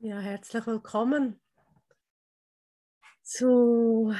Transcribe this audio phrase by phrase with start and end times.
[0.00, 1.40] Ja, herzlich willkommen
[3.24, 4.14] zu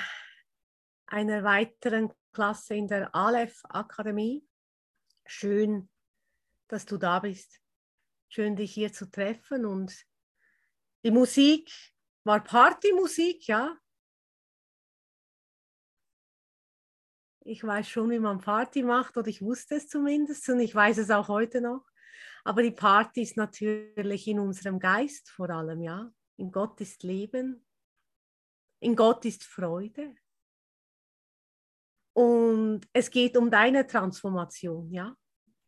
[1.06, 4.44] einer weiteren Klasse in der Aleph Akademie.
[5.24, 5.88] Schön,
[6.66, 7.60] dass du da bist.
[8.28, 9.64] Schön, dich hier zu treffen.
[9.64, 10.04] Und
[11.04, 11.70] die Musik
[12.24, 13.78] war Partymusik, ja.
[17.44, 20.98] Ich weiß schon, wie man Party macht, oder ich wusste es zumindest und ich weiß
[20.98, 21.88] es auch heute noch.
[22.48, 26.10] Aber die Party ist natürlich in unserem Geist vor allem, ja.
[26.38, 27.62] In Gott ist Leben,
[28.80, 30.14] in Gott ist Freude.
[32.14, 35.14] Und es geht um deine Transformation, ja.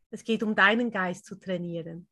[0.09, 2.09] Es geht um deinen Geist zu trainieren.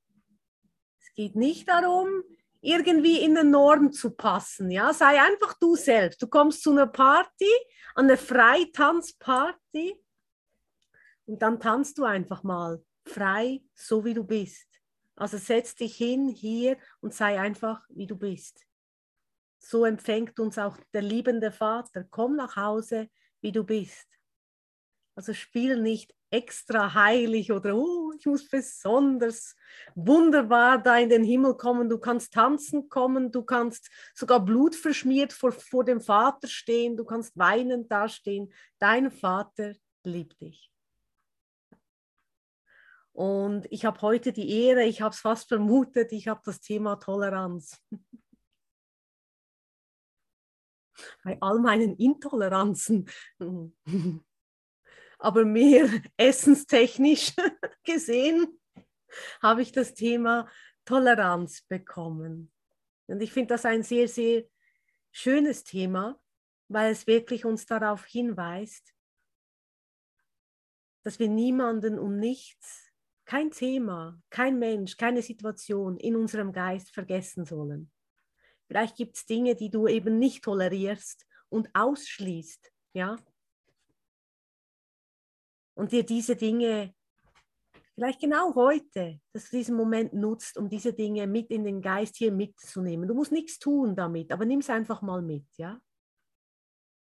[1.01, 2.23] Es geht nicht darum,
[2.61, 4.93] irgendwie in eine Norm zu passen, ja.
[4.93, 6.21] Sei einfach du selbst.
[6.21, 7.51] Du kommst zu einer Party,
[7.95, 9.99] an eine Freitanzparty
[11.25, 14.68] und dann tanzt du einfach mal frei, so wie du bist.
[15.19, 18.65] Also setz dich hin hier und sei einfach, wie du bist.
[19.59, 22.05] So empfängt uns auch der liebende Vater.
[22.09, 23.09] Komm nach Hause,
[23.41, 24.07] wie du bist.
[25.17, 29.57] Also spiel nicht extra heilig oder oh, ich muss besonders
[29.97, 31.89] wunderbar da in den Himmel kommen.
[31.89, 37.37] Du kannst tanzen kommen, du kannst sogar blutverschmiert vor, vor dem Vater stehen, du kannst
[37.37, 38.53] weinend dastehen.
[38.79, 40.71] Dein Vater liebt dich.
[43.19, 46.95] Und ich habe heute die Ehre, ich habe es fast vermutet, ich habe das Thema
[47.01, 47.77] Toleranz.
[51.25, 53.11] Bei all meinen Intoleranzen,
[55.19, 57.35] aber mehr essenstechnisch
[57.83, 58.61] gesehen,
[59.43, 60.49] habe ich das Thema
[60.85, 62.53] Toleranz bekommen.
[63.09, 64.45] Und ich finde das ein sehr, sehr
[65.11, 66.23] schönes Thema,
[66.69, 68.95] weil es wirklich uns darauf hinweist,
[71.03, 72.88] dass wir niemanden um nichts
[73.29, 77.91] kein Thema, kein Mensch, keine Situation in unserem Geist vergessen sollen.
[78.67, 83.17] Vielleicht gibt es Dinge, die du eben nicht tolerierst und ausschließt, ja.
[85.75, 86.95] Und dir diese Dinge,
[87.95, 92.17] vielleicht genau heute, dass du diesen Moment nutzt, um diese Dinge mit in den Geist
[92.17, 93.07] hier mitzunehmen.
[93.07, 95.79] Du musst nichts tun damit, aber nimm es einfach mal mit, ja.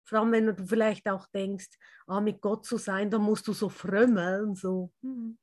[0.04, 1.70] Vor allem, wenn du vielleicht auch denkst,
[2.06, 4.92] ah, mit Gott zu sein, dann musst du so frömmeln, so.
[5.02, 5.38] Hm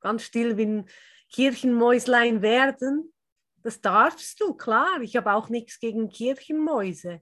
[0.00, 0.88] ganz still wie ein
[1.32, 3.12] Kirchenmäuslein werden.
[3.62, 5.00] Das darfst du, klar.
[5.02, 7.20] Ich habe auch nichts gegen Kirchenmäuse.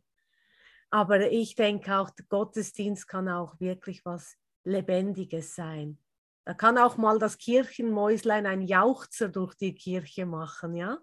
[0.90, 5.98] Aber ich denke auch, der Gottesdienst kann auch wirklich was Lebendiges sein.
[6.44, 10.98] Da kann auch mal das Kirchenmäuslein ein Jauchzer durch die Kirche machen, ja?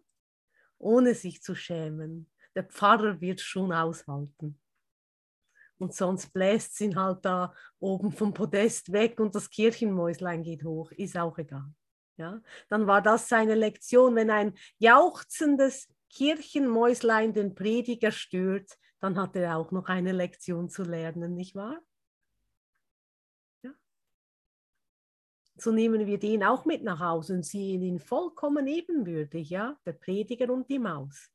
[0.79, 2.31] Ohne sich zu schämen.
[2.55, 4.59] Der Pfarrer wird schon aushalten
[5.77, 10.63] und sonst bläst sie ihn halt da oben vom Podest weg und das Kirchenmäuslein geht
[10.63, 11.73] hoch, ist auch egal.
[12.17, 12.41] Ja?
[12.69, 14.15] Dann war das seine Lektion.
[14.15, 20.83] Wenn ein jauchzendes Kirchenmäuslein den Prediger stört, dann hat er auch noch eine Lektion zu
[20.83, 21.79] lernen, nicht wahr?
[23.63, 23.73] Ja.
[25.57, 29.93] So nehmen wir den auch mit nach Hause und sehen ihn vollkommen ebenbürtig, ja, der
[29.93, 31.29] Prediger und die Maus.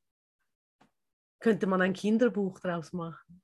[1.38, 3.39] Könnte man ein Kinderbuch draus machen.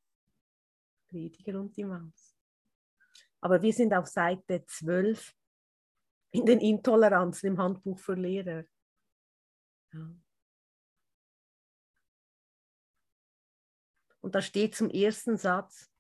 [1.09, 2.37] Prediger und die Maus.
[3.41, 5.34] Aber wir sind auf Seite 12
[6.33, 8.65] in den Intoleranzen im Handbuch für Lehrer.
[9.93, 10.16] Ja.
[14.21, 15.91] Und da steht zum ersten Satz,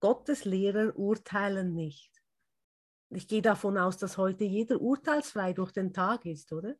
[0.00, 2.10] Gottes Lehrer urteilen nicht.
[3.10, 6.74] Ich gehe davon aus, dass heute jeder urteilsfrei durch den Tag ist, oder?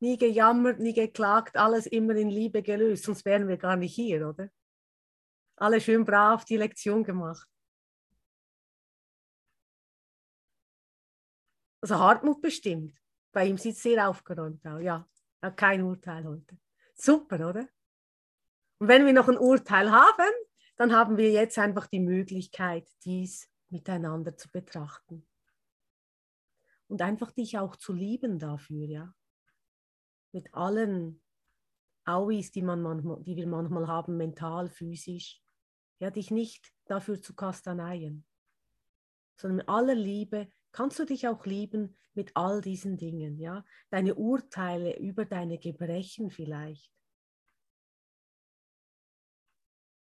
[0.00, 4.28] Nie gejammert, nie geklagt, alles immer in Liebe gelöst, sonst wären wir gar nicht hier,
[4.28, 4.50] oder?
[5.56, 7.48] Alle schön brav die Lektion gemacht.
[11.80, 12.96] Also Hartmut bestimmt.
[13.32, 14.82] Bei ihm sieht es sehr aufgeräumt aus.
[14.82, 15.08] Ja,
[15.56, 16.58] kein Urteil heute.
[16.94, 17.68] Super, oder?
[18.78, 20.32] Und wenn wir noch ein Urteil haben,
[20.76, 25.26] dann haben wir jetzt einfach die Möglichkeit, dies miteinander zu betrachten.
[26.86, 29.14] Und einfach dich auch zu lieben dafür, ja
[30.32, 31.20] mit allen
[32.04, 35.42] Auis, die, man manchmal, die wir manchmal haben, mental, physisch,
[35.98, 38.24] ja, dich nicht dafür zu kastaneien,
[39.36, 44.14] sondern mit aller Liebe kannst du dich auch lieben mit all diesen Dingen, ja, deine
[44.14, 46.92] Urteile über deine Gebrechen vielleicht.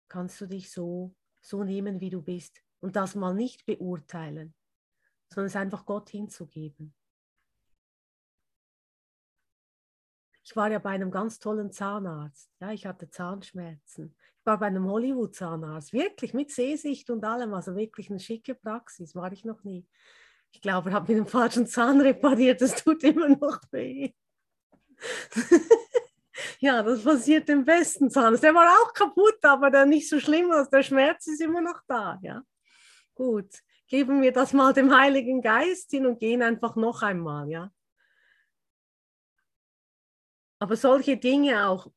[0.08, 4.54] Kannst du dich so, so nehmen, wie du bist und das mal nicht beurteilen,
[5.30, 6.94] sondern es einfach Gott hinzugeben.
[10.48, 12.50] Ich war ja bei einem ganz tollen Zahnarzt.
[12.62, 14.16] Ja, ich hatte Zahnschmerzen.
[14.40, 19.14] Ich war bei einem Hollywood-Zahnarzt, wirklich mit Sehsicht und allem, also wirklich eine schicke Praxis,
[19.14, 19.86] war ich noch nie.
[20.54, 24.14] Ich glaube, er hat mir den falschen Zahn repariert, das tut immer noch weh.
[26.60, 28.44] ja, das passiert im besten Zahnarzt.
[28.44, 30.70] Der war auch kaputt, aber der nicht so schlimm aus.
[30.70, 32.20] Der Schmerz ist immer noch da.
[32.22, 32.42] Ja,
[33.16, 33.50] gut.
[33.90, 37.50] Geben wir das mal dem Heiligen Geist hin und gehen einfach noch einmal.
[37.50, 37.70] Ja.
[40.60, 41.92] Aber solche Dinge auch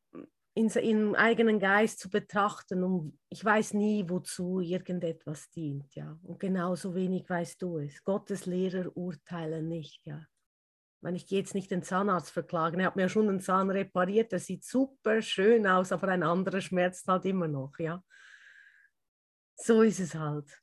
[0.55, 6.19] in, im eigenen Geist zu betrachten, um ich weiß nie, wozu irgendetwas dient, ja.
[6.23, 8.03] Und genauso wenig weißt du es.
[8.05, 10.27] Gottes Lehrer urteilen nicht, ja.
[11.03, 14.33] Wenn ich gehe jetzt nicht den Zahnarzt verklagen, er hat mir schon einen Zahn repariert,
[14.33, 18.05] der sieht super schön aus, aber ein anderer schmerzt halt immer noch, ja.
[19.55, 20.61] So ist es halt.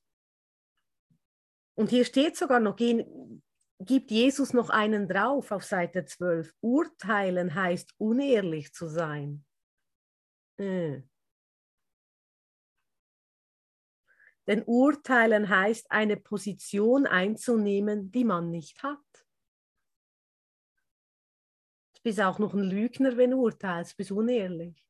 [1.75, 3.41] Und hier steht sogar noch, gehen,
[3.79, 6.53] gibt Jesus noch einen drauf auf Seite 12.
[6.61, 9.45] Urteilen heißt unehrlich zu sein.
[10.57, 11.01] Äh.
[14.47, 18.97] Denn urteilen heißt, eine Position einzunehmen, die man nicht hat.
[21.95, 24.86] Du bist auch noch ein Lügner, wenn du urteilst, du bist unehrlich.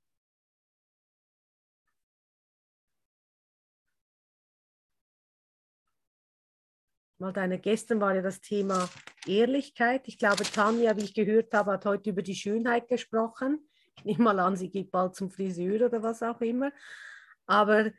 [7.20, 8.90] Mal deine gestern war ja das Thema
[9.26, 10.08] Ehrlichkeit.
[10.08, 13.68] Ich glaube, Tanja, wie ich gehört habe, hat heute über die Schönheit gesprochen.
[13.98, 16.72] Ich nehme mal an, sie geht bald zum Friseur oder was auch immer.
[17.48, 17.92] Aber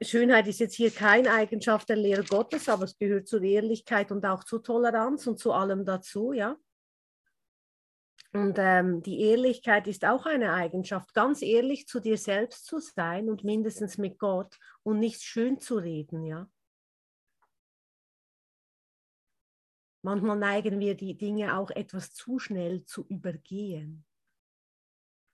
[0.00, 4.24] Schönheit ist jetzt hier keine Eigenschaft der Lehre Gottes, aber es gehört zur Ehrlichkeit und
[4.24, 6.56] auch zur Toleranz und zu allem dazu, ja.
[8.36, 13.30] Und ähm, die Ehrlichkeit ist auch eine Eigenschaft, ganz ehrlich zu dir selbst zu sein
[13.30, 16.50] und mindestens mit Gott und nicht schön zu reden, ja.
[20.02, 24.04] Manchmal neigen wir die Dinge auch etwas zu schnell zu übergehen.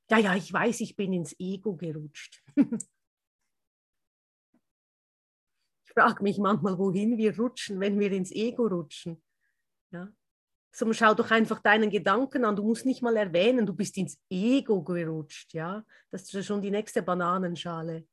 [0.09, 2.41] Ja, ja, ich weiß, ich bin ins Ego gerutscht.
[2.57, 2.87] ich
[5.93, 9.21] frage mich manchmal, wohin wir rutschen, wenn wir ins Ego rutschen.
[9.91, 10.15] Ja?
[10.75, 12.57] So, schau doch einfach deinen Gedanken an.
[12.57, 15.53] Du musst nicht mal erwähnen, du bist ins Ego gerutscht.
[15.53, 15.85] Ja?
[16.11, 18.07] Das ist schon die nächste Bananenschale,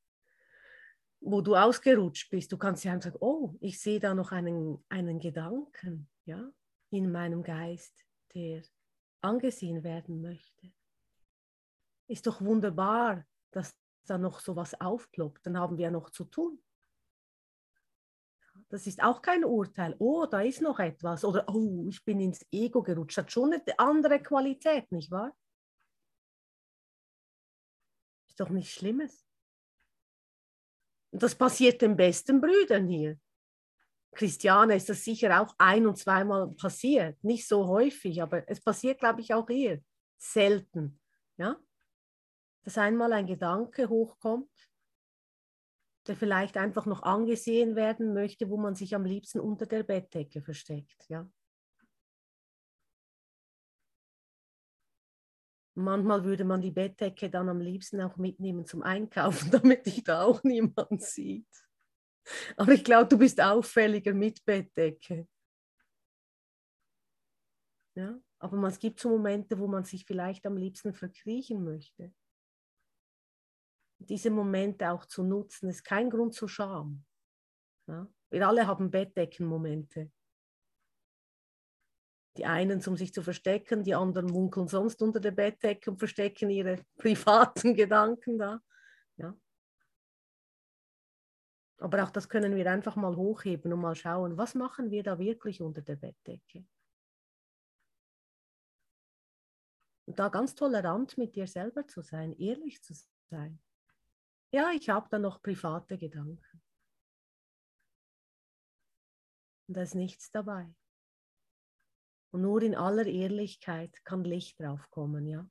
[1.21, 2.51] wo du ausgerutscht bist.
[2.51, 6.51] Du kannst ja einfach sagen, oh, ich sehe da noch einen, einen Gedanken ja,
[6.91, 8.61] in meinem Geist, der
[9.21, 10.73] angesehen werden möchte.
[12.07, 13.73] Ist doch wunderbar, dass
[14.05, 15.45] da noch so was aufploppt.
[15.45, 16.59] Dann haben wir ja noch zu tun.
[18.69, 19.95] Das ist auch kein Urteil.
[19.97, 21.25] Oh, da ist noch etwas.
[21.25, 23.17] Oder, oh, ich bin ins Ego gerutscht.
[23.17, 25.35] Hat schon eine andere Qualität, nicht wahr?
[28.27, 29.25] Ist doch nichts Schlimmes.
[31.11, 33.19] Und das passiert den besten Brüdern hier.
[34.11, 37.23] Christiane ist das sicher auch ein- und zweimal passiert.
[37.23, 39.83] Nicht so häufig, aber es passiert, glaube ich, auch hier.
[40.17, 40.99] Selten.
[41.37, 41.57] Ja?
[42.63, 44.68] Dass einmal ein Gedanke hochkommt
[46.09, 50.41] der vielleicht einfach noch angesehen werden möchte, wo man sich am liebsten unter der Bettdecke
[50.41, 51.07] versteckt.
[51.07, 51.31] Ja.
[55.75, 60.23] Manchmal würde man die Bettdecke dann am liebsten auch mitnehmen zum Einkaufen, damit dich da
[60.23, 61.47] auch niemand sieht.
[62.57, 65.27] Aber ich glaube, du bist auffälliger mit Bettdecke.
[67.95, 68.19] Ja?
[68.39, 72.13] Aber es gibt so Momente, wo man sich vielleicht am liebsten verkriechen möchte
[73.99, 77.05] diese Momente auch zu nutzen, ist kein Grund zur Scham.
[77.87, 78.07] Ja?
[78.29, 80.11] Wir alle haben Bettdeckenmomente.
[82.37, 86.49] Die einen, um sich zu verstecken, die anderen munkeln sonst unter der Bettdecke und verstecken
[86.49, 88.61] ihre privaten Gedanken da.
[89.17, 89.37] Ja?
[91.79, 95.19] Aber auch das können wir einfach mal hochheben und mal schauen, was machen wir da
[95.19, 96.65] wirklich unter der Bettdecke.
[100.05, 102.93] Und da ganz tolerant mit dir selber zu sein, ehrlich zu
[103.29, 103.59] sein.
[104.51, 106.61] Ja, ich habe da noch private Gedanken.
[109.67, 110.73] Und da ist nichts dabei.
[112.31, 115.47] Und nur in aller Ehrlichkeit kann Licht drauf kommen, ja.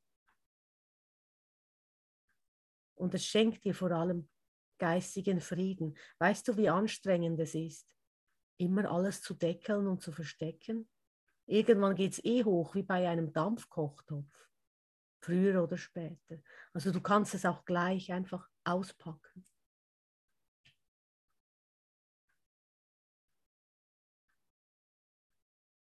[2.97, 4.29] Und es schenkt dir vor allem
[4.79, 5.97] geistigen Frieden.
[6.19, 7.95] Weißt du, wie anstrengend es ist,
[8.57, 10.89] immer alles zu deckeln und zu verstecken?
[11.47, 14.49] Irgendwann geht es eh hoch, wie bei einem Dampfkochtopf,
[15.21, 16.39] früher oder später.
[16.73, 19.47] Also du kannst es auch gleich einfach auspacken.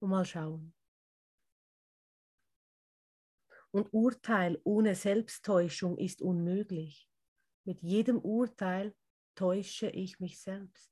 [0.00, 0.74] Und mal schauen.
[3.70, 7.08] Und Urteil ohne Selbsttäuschung ist unmöglich.
[7.64, 8.94] Mit jedem Urteil
[9.34, 10.90] täusche ich mich selbst.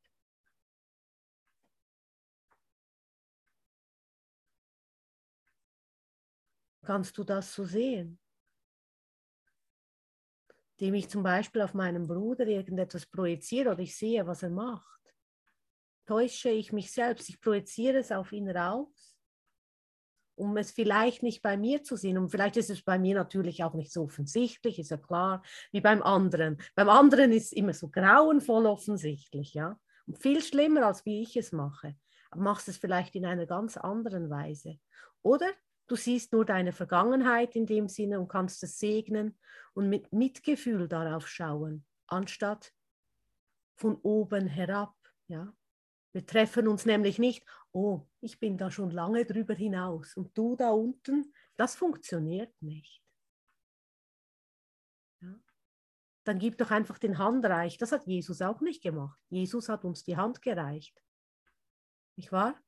[6.83, 8.21] Kannst du das so sehen?
[10.78, 15.00] Indem ich zum Beispiel auf meinen Bruder irgendetwas projiziere oder ich sehe, was er macht,
[16.06, 17.28] täusche ich mich selbst.
[17.28, 19.16] Ich projiziere es auf ihn raus
[20.37, 22.18] um es vielleicht nicht bei mir zu sehen.
[22.18, 25.42] Und vielleicht ist es bei mir natürlich auch nicht so offensichtlich, ist ja klar,
[25.73, 26.59] wie beim anderen.
[26.75, 29.78] Beim anderen ist es immer so grauenvoll offensichtlich, ja.
[30.06, 31.97] Und viel schlimmer, als wie ich es mache.
[32.30, 34.78] Aber machst es vielleicht in einer ganz anderen Weise.
[35.23, 35.50] Oder
[35.87, 39.38] du siehst nur deine Vergangenheit in dem Sinne und kannst es segnen
[39.75, 42.73] und mit Mitgefühl darauf schauen, anstatt
[43.76, 44.95] von oben herab,
[45.28, 45.55] ja.
[46.12, 50.57] Wir treffen uns nämlich nicht, oh, ich bin da schon lange drüber hinaus und du
[50.57, 53.02] da unten, das funktioniert nicht.
[55.21, 55.38] Ja?
[56.25, 57.76] Dann gib doch einfach den Handreich.
[57.76, 59.21] Das hat Jesus auch nicht gemacht.
[59.28, 61.02] Jesus hat uns die Hand gereicht.
[62.16, 62.59] Nicht wahr?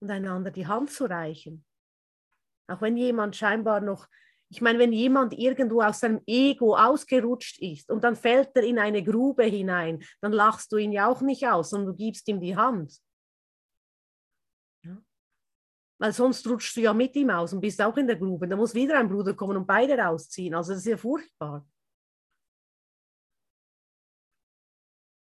[0.00, 1.64] Und einander die Hand zu reichen.
[2.68, 4.06] Auch wenn jemand scheinbar noch
[4.52, 8.80] ich meine, wenn jemand irgendwo aus seinem Ego ausgerutscht ist und dann fällt er in
[8.80, 12.40] eine Grube hinein, dann lachst du ihn ja auch nicht aus, sondern du gibst ihm
[12.40, 13.00] die Hand.
[16.00, 18.48] Weil sonst rutschst du ja mit ihm aus und bist auch in der Grube.
[18.48, 20.54] Da muss wieder ein Bruder kommen und beide rausziehen.
[20.54, 21.66] Also das ist ja furchtbar.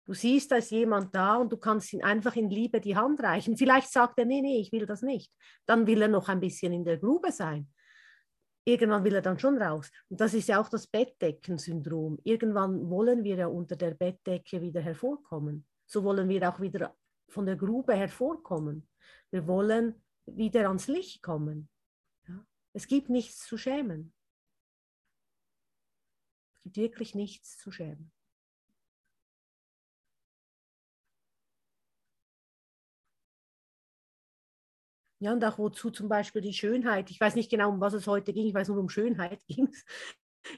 [0.07, 3.23] Du siehst, da ist jemand da und du kannst ihn einfach in Liebe die Hand
[3.23, 3.57] reichen.
[3.57, 5.33] Vielleicht sagt er, nee, nee, ich will das nicht.
[5.67, 7.73] Dann will er noch ein bisschen in der Grube sein
[8.65, 9.91] irgendwann will er dann schon raus.
[10.09, 12.19] Und das ist ja auch das Bettdeckensyndrom.
[12.25, 15.67] Irgendwann wollen wir ja unter der Bettdecke wieder hervorkommen.
[15.87, 16.97] So wollen wir auch wieder
[17.29, 18.89] von der Grube hervorkommen.
[19.31, 21.69] Wir wollen wieder ans Licht kommen.
[22.27, 22.45] Ja?
[22.73, 24.13] Es gibt nichts zu schämen.
[26.55, 28.11] Es gibt wirklich nichts zu schämen.
[35.25, 37.11] Ja, und auch wozu zum Beispiel die Schönheit.
[37.11, 38.47] Ich weiß nicht genau, um was es heute ging.
[38.47, 39.75] Ich weiß nur, um Schönheit ging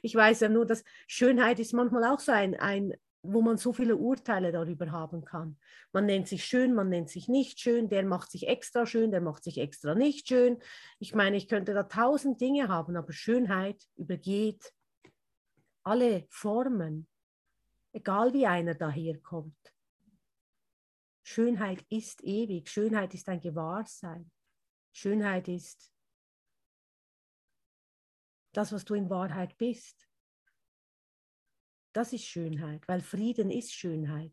[0.02, 2.92] Ich weiß ja nur, dass Schönheit ist manchmal auch so ein, ein,
[3.22, 5.56] wo man so viele Urteile darüber haben kann.
[5.92, 9.20] Man nennt sich schön, man nennt sich nicht schön, der macht sich extra schön, der
[9.20, 10.58] macht sich extra nicht schön.
[10.98, 14.72] Ich meine, ich könnte da tausend Dinge haben, aber Schönheit übergeht
[15.84, 17.06] alle Formen,
[17.92, 19.54] egal wie einer daherkommt.
[21.22, 24.28] Schönheit ist ewig, Schönheit ist ein Gewahrsein.
[24.96, 25.92] Schönheit ist
[28.54, 30.08] das, was du in Wahrheit bist.
[31.92, 34.32] Das ist Schönheit, weil Frieden ist Schönheit.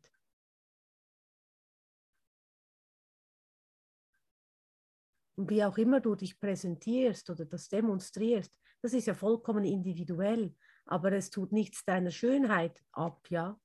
[5.36, 10.55] Und wie auch immer du dich präsentierst oder das demonstrierst, das ist ja vollkommen individuell,
[10.86, 13.60] aber es tut nichts deiner Schönheit ab, ja.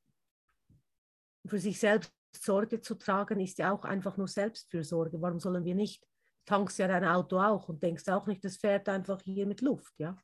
[1.47, 5.23] Für sich selbst Sorge zu tragen, ist ja auch einfach nur Selbstfürsorge.
[5.23, 6.08] Warum sollen wir nicht
[6.49, 9.93] tankst ja dein Auto auch und denkst auch nicht, das fährt einfach hier mit Luft,
[9.99, 10.17] ja.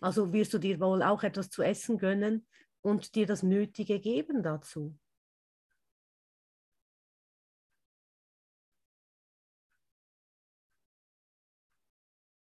[0.00, 2.46] Also wirst du dir wohl auch etwas zu essen gönnen
[2.80, 4.98] und dir das Nötige geben dazu.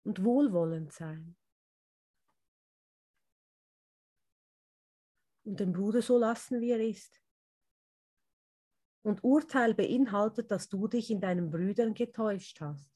[0.03, 1.37] Und wohlwollend sein.
[5.45, 7.23] Und den Bruder so lassen, wie er ist.
[9.03, 12.94] Und Urteil beinhaltet, dass du dich in deinen Brüdern getäuscht hast.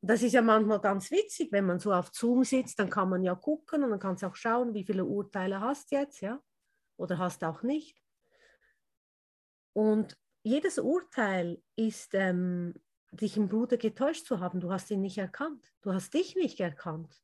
[0.00, 3.22] Das ist ja manchmal ganz witzig, wenn man so auf Zoom sitzt, dann kann man
[3.22, 6.40] ja gucken und dann kannst du auch schauen, wie viele Urteile hast du jetzt, ja,
[6.96, 8.00] oder hast auch nicht.
[9.72, 12.74] Und jedes Urteil ist, ähm,
[13.10, 14.60] dich im Bruder getäuscht zu haben.
[14.60, 15.72] Du hast ihn nicht erkannt.
[15.82, 17.20] Du hast dich nicht erkannt.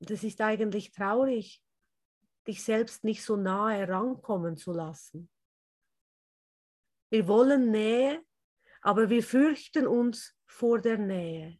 [0.00, 1.62] Das ist eigentlich traurig,
[2.46, 5.30] dich selbst nicht so nahe herankommen zu lassen.
[7.10, 8.24] Wir wollen Nähe,
[8.82, 11.58] aber wir fürchten uns vor der Nähe.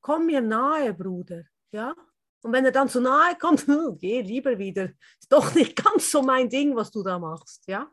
[0.00, 1.94] Komm mir nahe, Bruder, ja?
[2.40, 3.66] Und wenn er dann zu nahe kommt,
[3.98, 4.90] geh lieber wieder.
[5.20, 7.92] Ist doch nicht ganz so mein Ding, was du da machst, ja?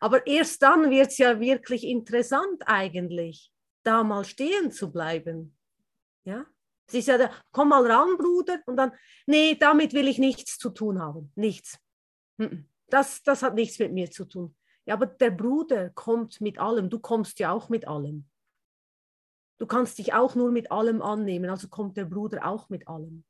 [0.00, 3.53] Aber erst dann wird es ja wirklich interessant eigentlich,
[3.84, 5.56] da mal stehen zu bleiben,
[6.24, 6.46] ja?
[6.90, 8.92] Ja der, komm mal ran, Bruder, und dann,
[9.26, 11.32] nee, damit will ich nichts zu tun haben.
[11.34, 11.78] Nichts.
[12.88, 14.54] Das, das hat nichts mit mir zu tun.
[14.86, 16.90] Ja, aber der Bruder kommt mit allem.
[16.90, 18.28] Du kommst ja auch mit allem.
[19.58, 23.24] Du kannst dich auch nur mit allem annehmen, also kommt der Bruder auch mit allem.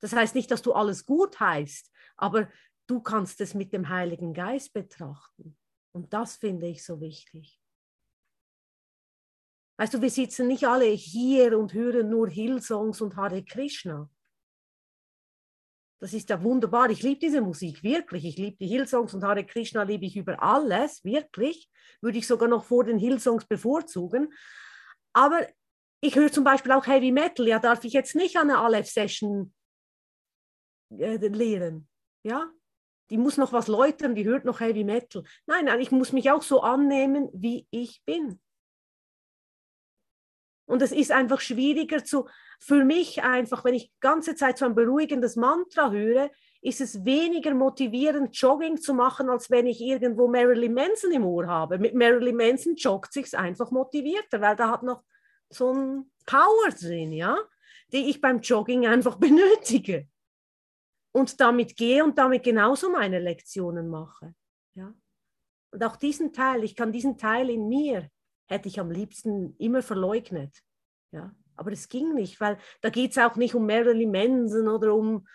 [0.00, 2.48] Das heißt nicht, dass du alles gut heißt, aber
[2.86, 5.56] du kannst es mit dem Heiligen Geist betrachten.
[5.92, 7.61] Und das finde ich so wichtig.
[9.78, 14.10] Weißt du, wir sitzen nicht alle hier und hören nur Hillsongs und Hare Krishna.
[16.00, 16.90] Das ist ja wunderbar.
[16.90, 18.24] Ich liebe diese Musik, wirklich.
[18.24, 21.70] Ich liebe die Hillsongs und Hare Krishna liebe ich über alles, wirklich.
[22.00, 24.32] Würde ich sogar noch vor den Hillsongs bevorzugen.
[25.12, 25.46] Aber
[26.00, 29.54] ich höre zum Beispiel auch Heavy Metal, ja, darf ich jetzt nicht an eine Aleph-Session
[30.98, 31.88] äh, lehren,
[32.24, 32.50] ja?
[33.10, 35.22] Die muss noch was läutern, die hört noch Heavy Metal.
[35.46, 38.40] Nein, nein, ich muss mich auch so annehmen, wie ich bin.
[40.66, 42.28] Und es ist einfach schwieriger zu,
[42.60, 47.04] für mich einfach, wenn ich die ganze Zeit so ein beruhigendes Mantra höre, ist es
[47.04, 51.78] weniger motivierend, Jogging zu machen, als wenn ich irgendwo Marilyn Manson im Ohr habe.
[51.78, 55.02] Mit Marilyn Manson joggt sich einfach motivierter, weil da hat noch
[55.50, 57.36] so ein Power drin, ja,
[57.92, 60.06] die ich beim Jogging einfach benötige.
[61.10, 64.34] Und damit gehe und damit genauso meine Lektionen mache.
[64.74, 64.94] Ja.
[65.72, 68.08] Und auch diesen Teil, ich kann diesen Teil in mir,
[68.52, 70.56] hätte ich am liebsten immer verleugnet.
[71.10, 71.34] Ja.
[71.56, 75.26] Aber es ging nicht, weil da geht es auch nicht um Marilyn Manson oder um,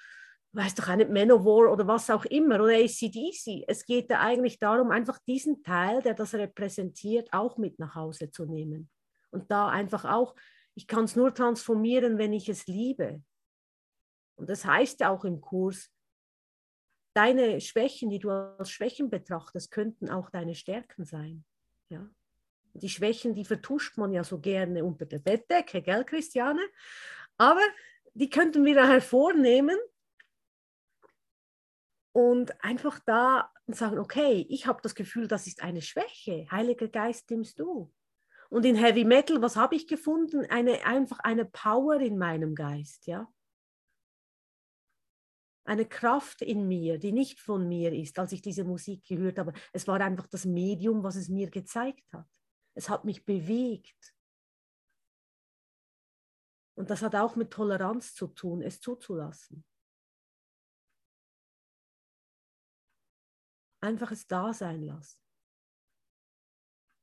[0.53, 3.65] weiß doch nicht, Manowar oder was auch immer oder ACDC.
[3.67, 8.31] Es geht da eigentlich darum, einfach diesen Teil, der das repräsentiert, auch mit nach Hause
[8.31, 8.89] zu nehmen.
[9.29, 10.35] Und da einfach auch,
[10.73, 13.21] ich kann es nur transformieren, wenn ich es liebe.
[14.35, 15.91] Und das heißt ja auch im Kurs,
[17.13, 21.45] deine Schwächen, die du als Schwächen betrachtest, könnten auch deine Stärken sein.
[21.89, 22.07] Ja?
[22.77, 26.61] Die Schwächen, die vertuscht man ja so gerne unter der Bettdecke, gell, Christiane?
[27.37, 27.61] Aber
[28.13, 29.77] die könnten wir da hervornehmen
[32.11, 36.47] und einfach da sagen, okay, ich habe das Gefühl, das ist eine Schwäche.
[36.49, 37.93] Heiliger Geist nimmst du.
[38.49, 40.45] Und in Heavy Metal, was habe ich gefunden?
[40.49, 43.31] Eine, einfach eine Power in meinem Geist, ja.
[45.65, 49.53] Eine Kraft in mir, die nicht von mir ist, als ich diese Musik gehört habe.
[49.73, 52.27] Es war einfach das Medium, was es mir gezeigt hat.
[52.77, 54.15] Es hat mich bewegt.
[56.75, 59.65] Und das hat auch mit Toleranz zu tun, es zuzulassen.
[63.81, 65.19] Einfach es da sein lassen.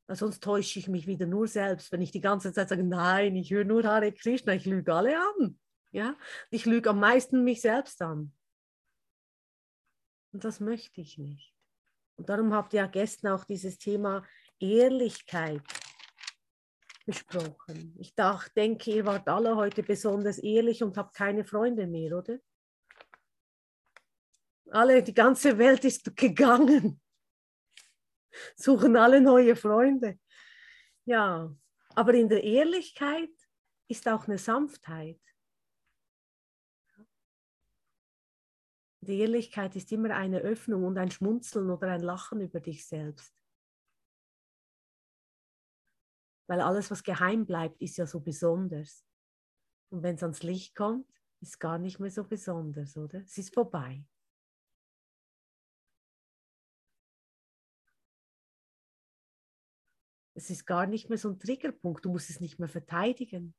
[0.07, 3.35] Weil sonst täusche ich mich wieder nur selbst, wenn ich die ganze Zeit sage, nein,
[3.35, 5.58] ich höre nur Hare Krishna, ich lüge alle an.
[5.91, 6.17] Ja?
[6.50, 8.32] Ich lüge am meisten mich selbst an.
[10.32, 11.52] Und das möchte ich nicht.
[12.15, 14.25] Und darum habt ihr ja gestern auch dieses Thema
[14.60, 15.62] Ehrlichkeit
[17.06, 17.95] besprochen.
[17.99, 22.38] Ich dachte, denke, ihr wart alle heute besonders ehrlich und habt keine Freunde mehr, oder?
[24.71, 27.00] Alle, die ganze Welt ist gegangen.
[28.56, 30.19] Suchen alle neue Freunde.
[31.04, 31.54] Ja,
[31.95, 33.30] aber in der Ehrlichkeit
[33.88, 35.21] ist auch eine Sanftheit.
[39.00, 43.34] Die Ehrlichkeit ist immer eine Öffnung und ein Schmunzeln oder ein Lachen über dich selbst.
[46.47, 49.04] Weil alles, was geheim bleibt, ist ja so besonders.
[49.91, 51.07] Und wenn es ans Licht kommt,
[51.41, 53.21] ist gar nicht mehr so besonders, oder?
[53.21, 54.04] Es ist vorbei.
[60.35, 62.04] Es ist gar nicht mehr so ein Triggerpunkt.
[62.04, 63.54] Du musst es nicht mehr verteidigen.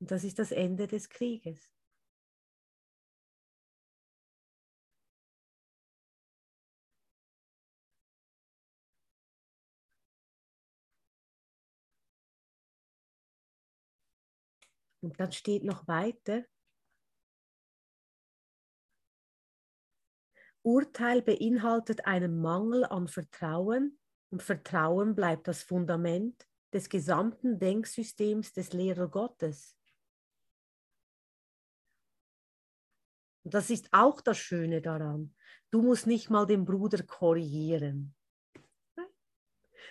[0.00, 1.77] Und das ist das Ende des Krieges.
[15.00, 16.44] Und dann steht noch weiter,
[20.62, 23.98] Urteil beinhaltet einen Mangel an Vertrauen
[24.30, 29.76] und Vertrauen bleibt das Fundament des gesamten Denksystems des Lehrer Gottes.
[33.44, 35.34] Und das ist auch das Schöne daran.
[35.70, 38.14] Du musst nicht mal den Bruder korrigieren.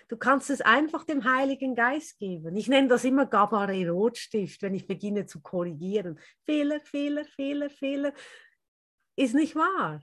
[0.08, 2.56] Du kannst es einfach dem Heiligen Geist geben.
[2.56, 6.18] Ich nenne das immer Gabare Rotstift, wenn ich beginne zu korrigieren.
[6.44, 8.12] Fehler, Fehler, Fehler, Fehler.
[9.16, 10.00] Ist nicht wahr.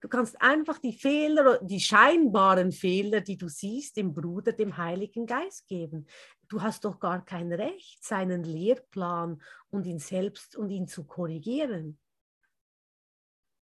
[0.00, 5.26] Du kannst einfach die Fehler, die scheinbaren Fehler, die du siehst, dem Bruder, dem Heiligen
[5.26, 6.06] Geist geben.
[6.48, 11.98] Du hast doch gar kein Recht, seinen Lehrplan und ihn selbst und ihn zu korrigieren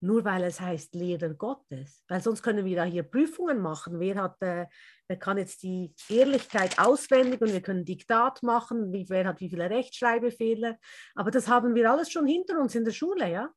[0.01, 2.03] nur weil es heißt Lehrer Gottes.
[2.07, 3.99] Weil sonst können wir da hier Prüfungen machen.
[3.99, 4.65] Wer, hat, äh,
[5.07, 9.49] wer kann jetzt die Ehrlichkeit auswendig und wir können Diktat machen, wie, wer hat wie
[9.49, 10.77] viele Rechtschreibfehler.
[11.13, 13.53] Aber das haben wir alles schon hinter uns in der Schule, ja?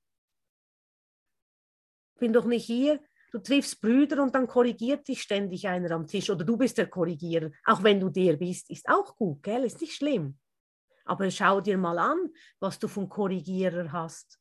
[2.15, 3.01] Ich bin doch nicht hier,
[3.33, 6.89] du triffst Brüder und dann korrigiert dich ständig einer am Tisch oder du bist der
[6.89, 7.51] Korrigierer.
[7.65, 9.65] Auch wenn du der bist, ist auch gut, gell?
[9.65, 10.39] Ist nicht schlimm.
[11.07, 12.31] Aber schau dir mal an,
[12.61, 14.39] was du vom Korrigierer hast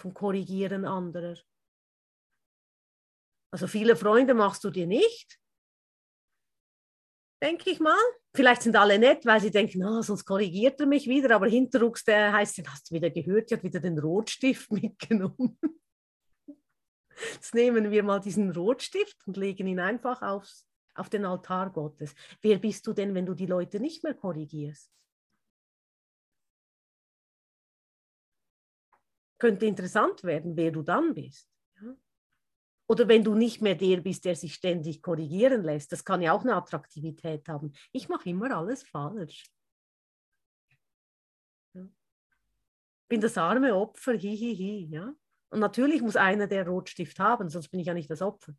[0.00, 1.36] vom Korrigieren anderer.
[3.52, 5.40] Also viele Freunde machst du dir nicht,
[7.42, 7.98] denke ich mal.
[8.34, 12.04] Vielleicht sind alle nett, weil sie denken, oh, sonst korrigiert er mich wieder, aber hinterrucks,
[12.04, 15.58] der heißt, hast du wieder gehört, die hat wieder den Rotstift mitgenommen.
[17.34, 22.14] Jetzt nehmen wir mal diesen Rotstift und legen ihn einfach aufs, auf den Altar Gottes.
[22.40, 24.90] Wer bist du denn, wenn du die Leute nicht mehr korrigierst?
[29.40, 31.48] Könnte interessant werden, wer du dann bist.
[32.90, 35.92] Oder wenn du nicht mehr der bist, der sich ständig korrigieren lässt.
[35.92, 37.72] Das kann ja auch eine Attraktivität haben.
[37.92, 39.50] Ich mache immer alles falsch.
[41.72, 41.88] Ja?
[43.08, 44.56] Bin das arme Opfer, hihihi.
[44.56, 45.14] Hi, hi, ja?
[45.50, 48.54] Und natürlich muss einer der Rotstift haben, sonst bin ich ja nicht das Opfer.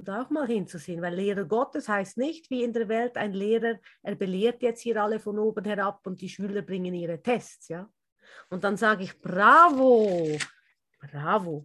[0.00, 3.78] Und auch mal hinzusehen, weil Lehrer Gottes heißt nicht wie in der Welt ein Lehrer,
[4.00, 7.86] er belehrt jetzt hier alle von oben herab und die Schüler bringen ihre Tests, ja.
[8.48, 10.38] Und dann sage ich, bravo,
[10.98, 11.64] bravo.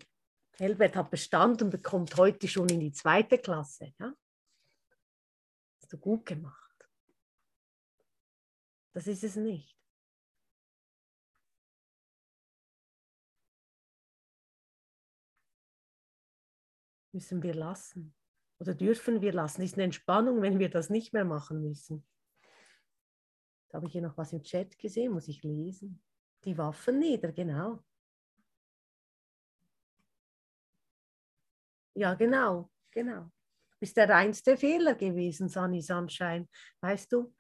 [0.57, 4.13] Helbert hat bestanden und bekommt heute schon in die zweite Klasse, ja.
[5.79, 6.89] Hast du gut gemacht.
[8.91, 9.79] Das ist es nicht.
[17.13, 18.13] Müssen wir lassen
[18.59, 19.61] oder dürfen wir lassen.
[19.61, 22.05] Ist eine Entspannung, wenn wir das nicht mehr machen müssen.
[23.69, 26.01] Da habe ich hier noch was im Chat gesehen, muss ich lesen.
[26.43, 27.83] Die Waffen nieder, genau.
[31.93, 33.31] Ja, genau, genau.
[33.79, 36.47] Ist der reinste Fehler gewesen, Sunny Sunshine.
[36.81, 37.33] Weißt du,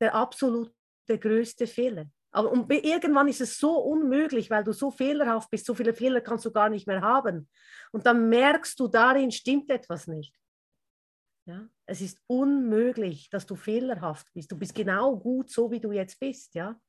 [0.00, 0.72] der absolute
[1.06, 2.10] größte Fehler.
[2.34, 6.20] Aber und irgendwann ist es so unmöglich, weil du so fehlerhaft bist, so viele Fehler
[6.20, 7.48] kannst du gar nicht mehr haben.
[7.92, 10.34] Und dann merkst du, darin stimmt etwas nicht.
[11.46, 11.68] Ja?
[11.86, 14.50] Es ist unmöglich, dass du fehlerhaft bist.
[14.50, 16.56] Du bist genau gut so, wie du jetzt bist.
[16.56, 16.80] Ja?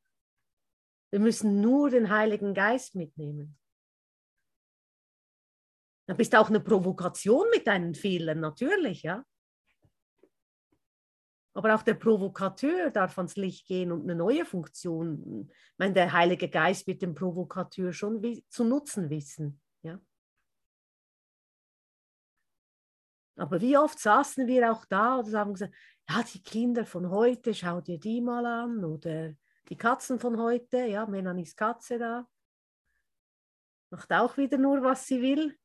[1.12, 3.56] Wir müssen nur den Heiligen Geist mitnehmen.
[6.08, 9.24] Dann bist du auch eine Provokation mit deinen Fehlern, natürlich, ja.
[11.56, 15.50] Aber auch der Provokateur darf ans Licht gehen und eine neue Funktion.
[15.50, 19.62] Ich meine, der Heilige Geist wird den Provokateur schon zu nutzen wissen.
[19.82, 19.98] Ja?
[23.38, 25.74] Aber wie oft saßen wir auch da und haben gesagt,
[26.10, 28.84] ja, die Kinder von heute, schau dir die mal an.
[28.84, 29.34] Oder
[29.70, 32.28] die Katzen von heute, ja, Melanis Katze da.
[33.91, 35.58] Macht auch wieder nur, was sie will.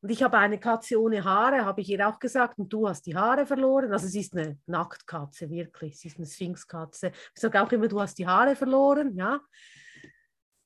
[0.00, 3.02] Und ich habe eine Katze ohne Haare, habe ich ihr auch gesagt, und du hast
[3.06, 3.92] die Haare verloren.
[3.92, 5.98] Also sie ist eine Nacktkatze, wirklich.
[5.98, 7.10] Sie ist eine Sphinxkatze.
[7.34, 9.40] Ich sage auch immer, du hast die Haare verloren, ja.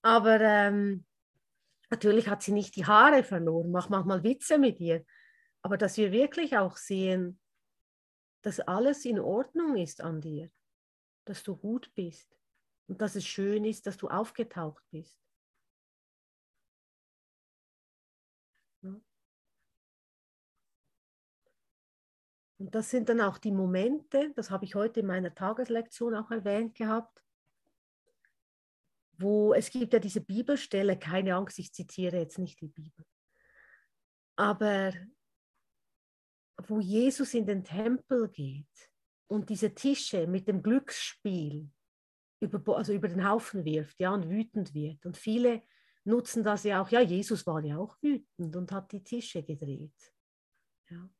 [0.03, 1.07] Aber ähm,
[1.91, 5.05] natürlich hat sie nicht die Haare verloren, macht manchmal Witze mit ihr.
[5.63, 7.41] Aber dass wir wirklich auch sehen,
[8.43, 10.51] dass alles in Ordnung ist an dir,
[11.25, 12.37] dass du gut bist
[12.89, 15.22] und dass es schön ist, dass du aufgetaucht bist.
[22.63, 26.31] Und das sind dann auch die Momente, das habe ich heute in meiner Tageslektion auch
[26.31, 27.21] erwähnt gehabt,
[29.19, 33.05] wo es gibt ja diese Bibelstelle, keine Angst, ich zitiere jetzt nicht die Bibel,
[34.37, 34.93] aber
[36.69, 38.91] wo Jesus in den Tempel geht
[39.27, 41.69] und diese Tische mit dem Glücksspiel
[42.39, 45.05] über, also über den Haufen wirft ja, und wütend wird.
[45.05, 45.63] Und viele
[46.05, 50.15] nutzen das ja auch, ja, Jesus war ja auch wütend und hat die Tische gedreht.
[50.89, 51.11] Ja.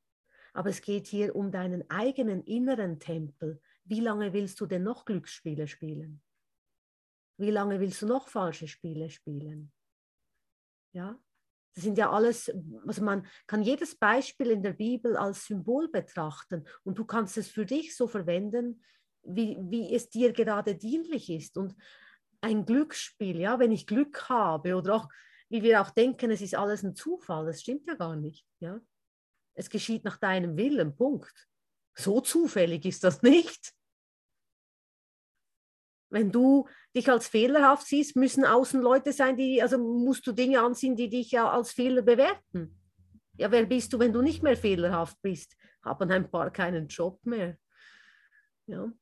[0.53, 3.61] Aber es geht hier um deinen eigenen inneren Tempel.
[3.85, 6.23] Wie lange willst du denn noch Glücksspiele spielen?
[7.39, 9.73] Wie lange willst du noch falsche Spiele spielen?
[10.93, 11.19] Ja,
[11.75, 12.53] das sind ja alles,
[12.87, 17.49] also man kann jedes Beispiel in der Bibel als Symbol betrachten und du kannst es
[17.49, 18.83] für dich so verwenden,
[19.23, 21.57] wie, wie es dir gerade dienlich ist.
[21.57, 21.75] Und
[22.43, 25.09] ein Glücksspiel, ja, wenn ich Glück habe oder auch,
[25.49, 28.47] wie wir auch denken, es ist alles ein Zufall, das stimmt ja gar nicht.
[28.61, 28.81] Ja?
[29.55, 31.49] Es geschieht nach deinem Willen, Punkt.
[31.95, 33.75] So zufällig ist das nicht.
[36.11, 40.61] Wenn du dich als fehlerhaft siehst, müssen außen Leute sein, die, also musst du Dinge
[40.61, 42.79] anziehen, die dich ja als Fehler bewerten.
[43.39, 45.57] Ja, wer bist du, wenn du nicht mehr fehlerhaft bist?
[45.83, 47.59] Haben ein paar keinen Job mehr.
[48.67, 48.93] Ja.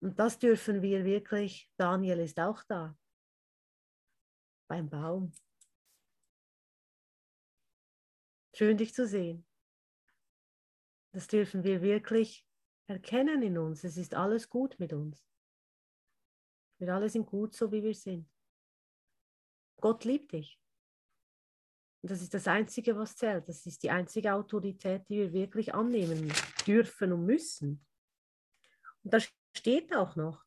[0.00, 2.96] Und das dürfen wir wirklich, Daniel ist auch da,
[4.68, 5.32] beim Baum.
[8.56, 9.46] Schön, dich zu sehen.
[11.12, 12.48] Das dürfen wir wirklich
[12.86, 13.84] erkennen in uns.
[13.84, 15.28] Es ist alles gut mit uns.
[16.78, 18.26] Wir alle sind gut, so wie wir sind.
[19.78, 20.58] Gott liebt dich.
[22.00, 23.46] Und das ist das Einzige, was zählt.
[23.46, 26.32] Das ist die einzige Autorität, die wir wirklich annehmen
[26.66, 27.84] dürfen und müssen.
[29.02, 29.18] Und da
[29.54, 30.45] steht auch noch,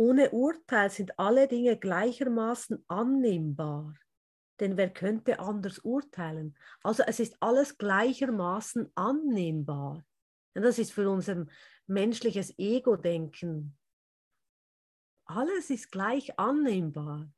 [0.00, 3.94] Ohne Urteil sind alle Dinge gleichermaßen annehmbar.
[4.60, 6.56] Denn wer könnte anders urteilen?
[6.82, 10.04] Also es ist alles gleichermaßen annehmbar.
[10.54, 11.50] Und das ist für unseren
[11.86, 13.76] menschliches Ego-Denken.
[15.24, 17.28] Alles ist gleich annehmbar.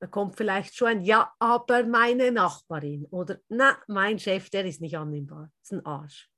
[0.00, 4.80] Da kommt vielleicht schon ein Ja, aber meine Nachbarin oder Na, mein Chef, der ist
[4.80, 5.50] nicht annehmbar.
[5.60, 6.31] Das ist ein Arsch.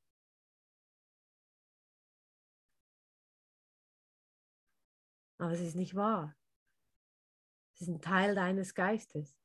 [5.38, 6.36] Aber es ist nicht wahr.
[7.74, 9.36] Es ist ein Teil deines Geistes.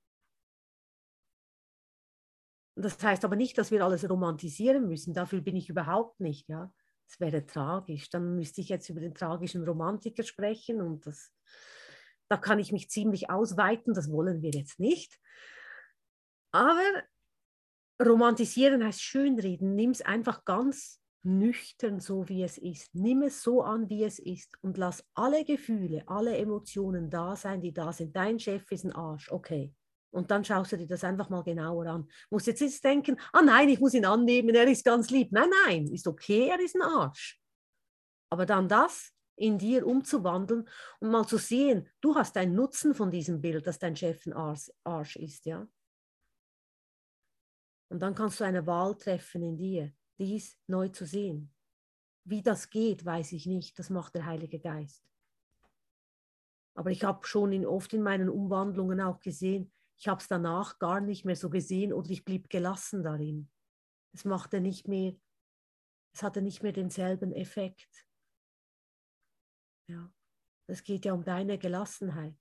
[2.75, 5.13] Das heißt aber nicht, dass wir alles romantisieren müssen.
[5.13, 6.47] Dafür bin ich überhaupt nicht.
[6.47, 6.73] Ja,
[7.07, 8.09] das wäre tragisch.
[8.09, 11.33] Dann müsste ich jetzt über den tragischen Romantiker sprechen und das,
[12.29, 13.93] da kann ich mich ziemlich ausweiten.
[13.93, 15.19] Das wollen wir jetzt nicht.
[16.51, 17.03] Aber
[18.01, 19.75] romantisieren heißt schönreden.
[19.75, 22.93] Nimm es einfach ganz nüchtern so, wie es ist.
[22.93, 27.61] Nimm es so an, wie es ist und lass alle Gefühle, alle Emotionen da sein,
[27.61, 28.15] die da sind.
[28.15, 29.73] Dein Chef ist ein Arsch, okay.
[30.11, 32.09] Und dann schaust du dir das einfach mal genauer an.
[32.29, 35.31] Musst jetzt, jetzt denken, ah nein, ich muss ihn annehmen, er ist ganz lieb.
[35.31, 37.39] Nein, nein, ist okay, er ist ein Arsch.
[38.31, 40.67] Aber dann das in dir umzuwandeln
[40.99, 44.33] und mal zu sehen, du hast einen Nutzen von diesem Bild, dass dein Chef ein
[44.33, 45.67] Arsch ist, ja.
[47.91, 51.53] Und dann kannst du eine Wahl treffen in dir, dies neu zu sehen.
[52.25, 53.79] Wie das geht, weiß ich nicht.
[53.79, 55.03] Das macht der Heilige Geist.
[56.75, 60.79] Aber ich habe schon in, oft in meinen Umwandlungen auch gesehen, ich habe es danach
[60.79, 63.51] gar nicht mehr so gesehen oder ich blieb gelassen darin.
[64.13, 65.13] Es machte nicht mehr,
[66.13, 68.07] es hatte nicht mehr denselben Effekt.
[69.89, 70.09] Ja,
[70.67, 72.37] es geht ja um deine Gelassenheit.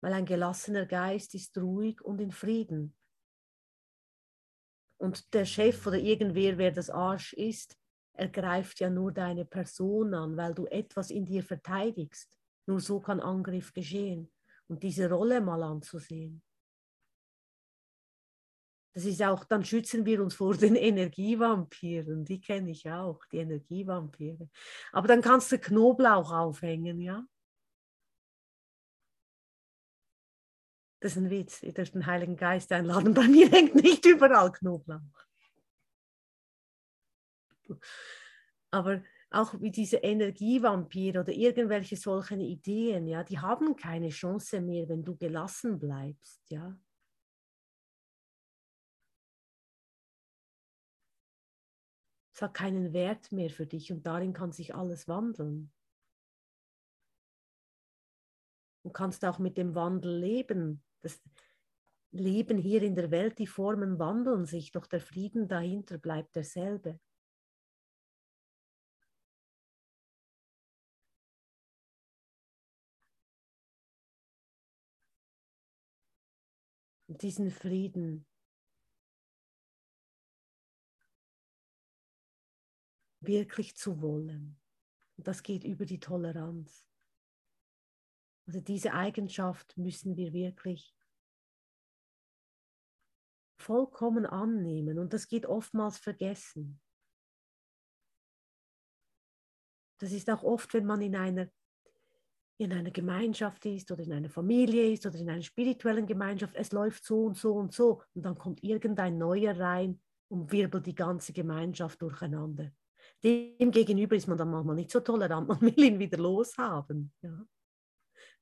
[0.00, 2.97] Weil ein gelassener Geist ist ruhig und in Frieden.
[4.98, 7.76] Und der Chef oder irgendwer, wer das Arsch ist,
[8.12, 12.36] ergreift ja nur deine Person an, weil du etwas in dir verteidigst.
[12.66, 14.30] Nur so kann Angriff geschehen
[14.66, 16.42] und diese Rolle mal anzusehen.
[18.94, 23.38] Das ist auch, dann schützen wir uns vor den Energievampiren, die kenne ich auch, die
[23.38, 24.48] Energievampire.
[24.92, 27.24] Aber dann kannst du Knoblauch aufhängen, ja?
[31.00, 33.14] Das ist ein Witz, dürft den Heiligen Geist einladen.
[33.14, 35.00] Bei mir hängt nicht überall Knoblauch.
[38.70, 44.88] Aber auch wie diese Energievampire oder irgendwelche solchen Ideen, ja, die haben keine Chance mehr,
[44.88, 46.78] wenn du gelassen bleibst, ja.
[52.34, 55.72] Es hat keinen Wert mehr für dich und darin kann sich alles wandeln.
[58.84, 60.84] Du kannst auch mit dem Wandel leben.
[61.02, 61.20] Das
[62.10, 66.98] Leben hier in der Welt, die Formen wandeln sich, doch der Frieden dahinter bleibt derselbe.
[77.08, 78.26] diesen Frieden.
[83.20, 84.58] wirklich zu wollen.
[85.16, 86.87] Das geht über die Toleranz.
[88.48, 90.96] Also diese Eigenschaft müssen wir wirklich
[93.60, 96.80] vollkommen annehmen und das geht oftmals vergessen.
[100.00, 101.50] Das ist auch oft, wenn man in einer
[102.60, 106.72] in einer Gemeinschaft ist oder in einer Familie ist oder in einer spirituellen Gemeinschaft, es
[106.72, 110.94] läuft so und so und so und dann kommt irgendein Neuer rein und wirbelt die
[110.94, 112.72] ganze Gemeinschaft durcheinander.
[113.22, 117.12] Dem gegenüber ist man dann manchmal nicht so tolerant, man will ihn wieder loshaben.
[117.20, 117.46] Ja.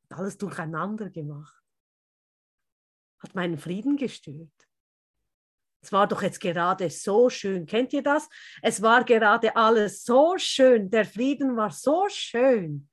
[0.09, 1.63] Alles durcheinander gemacht.
[3.19, 4.69] Hat meinen Frieden gestört.
[5.83, 7.65] Es war doch jetzt gerade so schön.
[7.67, 8.29] Kennt ihr das?
[8.61, 10.91] Es war gerade alles so schön.
[10.91, 12.89] Der Frieden war so schön.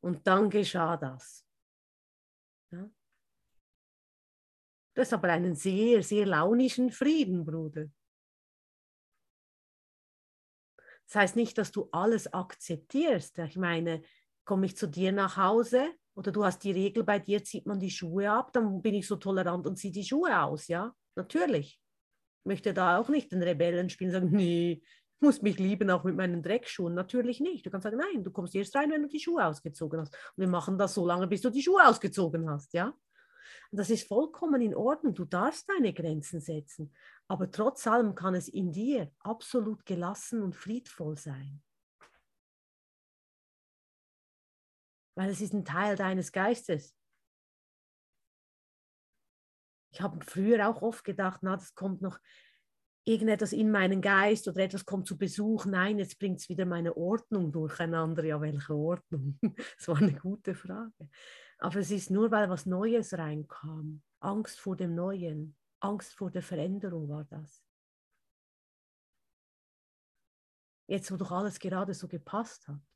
[0.00, 1.46] Und dann geschah das.
[2.70, 2.90] Ja?
[4.94, 7.90] Das ist aber einen sehr, sehr launischen Frieden, Bruder.
[11.06, 13.38] Das heißt nicht, dass du alles akzeptierst.
[13.40, 14.02] Ich meine,
[14.44, 17.80] komme ich zu dir nach Hause oder du hast die Regel, bei dir zieht man
[17.80, 20.94] die Schuhe ab, dann bin ich so tolerant und ziehe die Schuhe aus, ja?
[21.16, 21.80] Natürlich.
[22.42, 24.82] Ich möchte da auch nicht den Rebellen spielen und sagen, nee,
[25.20, 26.94] musst mich lieben, auch mit meinen Dreckschuhen.
[26.94, 27.64] Natürlich nicht.
[27.64, 30.14] Du kannst sagen, nein, du kommst erst rein, wenn du die Schuhe ausgezogen hast.
[30.14, 32.94] Und wir machen das so lange, bis du die Schuhe ausgezogen hast, ja?
[33.72, 35.14] Das ist vollkommen in Ordnung.
[35.14, 36.92] Du darfst deine Grenzen setzen.
[37.28, 41.62] Aber trotz allem kann es in dir absolut gelassen und friedvoll sein.
[45.20, 46.96] Weil es ist ein Teil deines Geistes.
[49.92, 52.18] Ich habe früher auch oft gedacht, na, das kommt noch,
[53.04, 55.66] irgendetwas in meinen Geist oder etwas kommt zu Besuch.
[55.66, 58.24] Nein, jetzt bringt es wieder meine Ordnung durcheinander.
[58.24, 59.38] Ja, welche Ordnung?
[59.76, 61.10] das war eine gute Frage.
[61.58, 64.00] Aber es ist nur, weil was Neues reinkam.
[64.20, 67.62] Angst vor dem Neuen, Angst vor der Veränderung war das.
[70.86, 72.89] Jetzt, wo doch alles gerade so gepasst hat.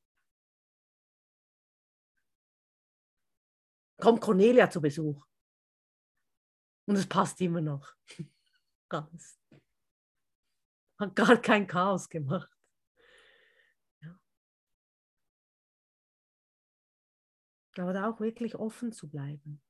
[4.04, 5.26] Kommt Cornelia zu Besuch.
[6.86, 7.90] Und es passt immer noch.
[8.90, 9.40] Ganz.
[10.98, 12.54] Hat gar kein Chaos gemacht.
[14.02, 14.20] Ja.
[17.78, 19.62] Aber da auch wirklich offen zu bleiben.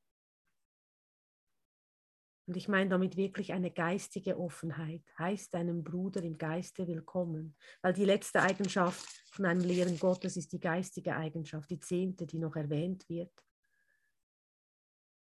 [2.47, 5.05] Und ich meine damit wirklich eine geistige Offenheit.
[5.17, 7.57] Heißt deinem Bruder im Geiste willkommen.
[7.83, 12.41] Weil die letzte Eigenschaft von einem Lehren Gottes ist die geistige Eigenschaft, die zehnte, die
[12.41, 13.31] noch erwähnt wird.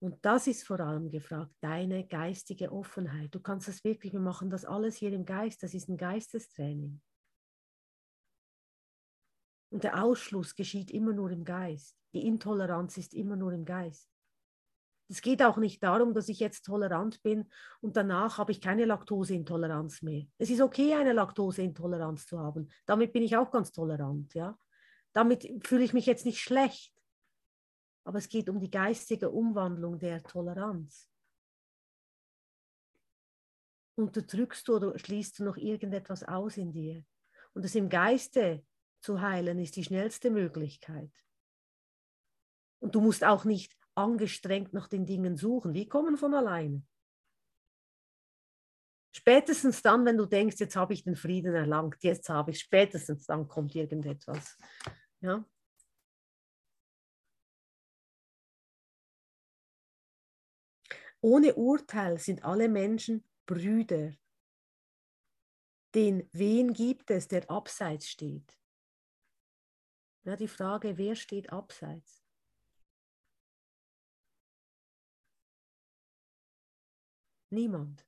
[0.02, 3.36] Und das ist vor allem gefragt, deine geistige Offenheit.
[3.36, 7.00] Du kannst das wirklich, wir machen das alles hier im Geist, das ist ein Geistestraining.
[9.70, 11.96] Und der Ausschluss geschieht immer nur im Geist.
[12.14, 14.10] Die Intoleranz ist immer nur im Geist.
[15.08, 17.50] Es geht auch nicht darum, dass ich jetzt tolerant bin
[17.82, 20.26] und danach habe ich keine Laktoseintoleranz mehr.
[20.40, 22.72] Es ist okay, eine Laktoseintoleranz zu haben.
[22.88, 24.34] Damit bin ich auch ganz tolerant.
[24.34, 24.58] Ja?
[25.14, 27.01] Damit fühle ich mich jetzt nicht schlecht.
[28.04, 31.10] Aber es geht um die geistige Umwandlung der Toleranz.
[33.96, 37.04] Unterdrückst du oder schließt du noch irgendetwas aus in dir?
[37.54, 38.66] Und es im Geiste
[39.02, 41.12] zu heilen ist die schnellste Möglichkeit.
[42.80, 45.74] Und du musst auch nicht angestrengt nach den Dingen suchen.
[45.74, 46.84] Die kommen von alleine.
[49.14, 53.26] Spätestens dann, wenn du denkst, jetzt habe ich den Frieden erlangt, jetzt habe ich, spätestens
[53.26, 54.58] dann kommt irgendetwas.
[55.20, 55.46] Ja?
[61.22, 64.14] Ohne Urteil sind alle Menschen Brüder.
[65.94, 68.58] Den wen gibt es, der abseits steht?
[70.24, 72.24] Ja, die Frage, wer steht abseits?
[77.52, 78.08] Niemand.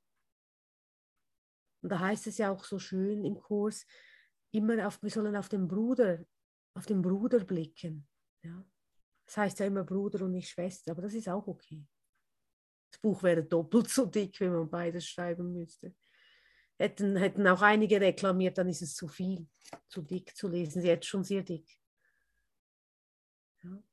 [1.81, 3.85] Und da heißt es ja auch so schön im Kurs,
[4.51, 6.25] immer auf, wir sollen auf den Bruder,
[6.75, 8.07] auf den Bruder blicken.
[8.41, 8.65] Ja?
[9.25, 11.85] Das heißt ja immer Bruder und nicht Schwester, aber das ist auch okay.
[12.93, 15.95] Das Buch wäre doppelt so dick, wenn man beides schreiben müsste.
[16.77, 19.47] Hätten, hätten auch einige reklamiert, dann ist es zu viel,
[19.87, 20.79] zu dick zu lesen.
[20.79, 21.67] Sie jetzt schon sehr dick.
[23.63, 23.83] Ja.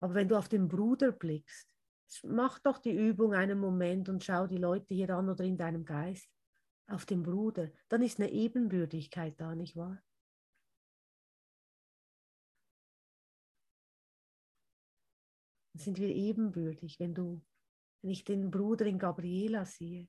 [0.00, 1.68] Aber wenn du auf den Bruder blickst,
[2.22, 5.84] mach doch die Übung einen Moment und schau die Leute hier an oder in deinem
[5.84, 6.30] Geist
[6.86, 7.70] auf den Bruder.
[7.90, 10.02] Dann ist eine Ebenbürtigkeit da, nicht wahr?
[15.74, 17.42] Sind wir ebenbürtig, wenn du,
[18.02, 20.08] wenn ich den Bruder in Gabriela sehe,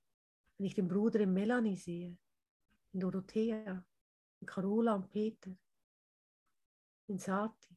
[0.58, 2.17] wenn ich den Bruder in Melanie sehe,
[2.91, 3.86] in Dorothea,
[4.41, 5.56] in Carola und Peter,
[7.08, 7.76] in Sati,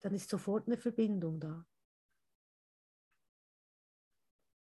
[0.00, 1.66] dann ist sofort eine Verbindung da.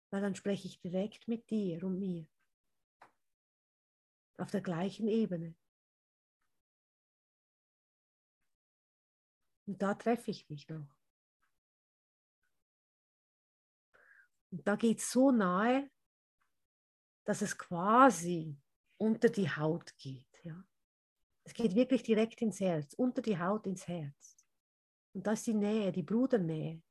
[0.09, 2.27] weil dann spreche ich direkt mit dir und mir.
[4.37, 5.55] Auf der gleichen Ebene.
[9.65, 10.96] Und da treffe ich dich noch.
[14.51, 15.89] Und da geht es so nahe,
[17.25, 18.57] dass es quasi
[18.97, 20.27] unter die Haut geht.
[20.43, 20.63] Ja?
[21.43, 24.37] Es geht wirklich direkt ins Herz, unter die Haut ins Herz.
[25.13, 26.81] Und das ist die Nähe, die Brudernähe.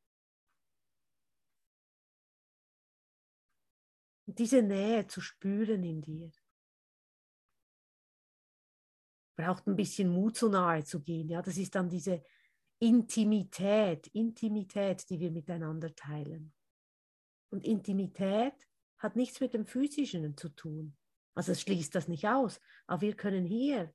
[4.26, 6.32] Und diese Nähe zu spüren in dir.
[9.38, 11.28] Braucht ein bisschen Mut, so nahe zu gehen.
[11.28, 12.24] Ja, das ist dann diese
[12.78, 16.55] Intimität, Intimität, die wir miteinander teilen.
[17.50, 18.54] Und Intimität
[18.98, 20.96] hat nichts mit dem Physischen zu tun.
[21.34, 22.60] Also es schließt das nicht aus.
[22.86, 23.94] Aber wir können hier,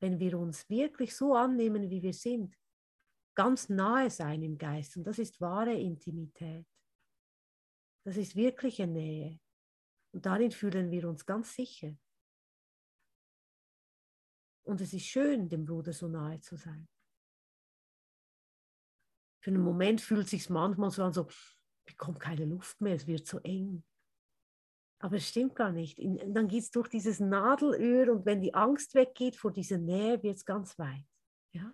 [0.00, 2.56] wenn wir uns wirklich so annehmen, wie wir sind,
[3.34, 4.96] ganz nahe sein im Geist.
[4.96, 6.66] Und das ist wahre Intimität.
[8.04, 9.40] Das ist wirkliche Nähe.
[10.12, 11.96] Und darin fühlen wir uns ganz sicher.
[14.62, 16.88] Und es ist schön, dem Bruder so nahe zu sein.
[19.40, 21.28] Für einen Moment fühlt es sich manchmal so an, so,
[21.86, 23.84] bekomme keine Luft mehr, es wird so eng.
[24.98, 25.98] Aber es stimmt gar nicht.
[25.98, 30.22] In, dann geht es durch dieses Nadelöhr und wenn die Angst weggeht vor dieser Nähe,
[30.22, 31.06] wird es ganz weit.
[31.52, 31.72] Ja?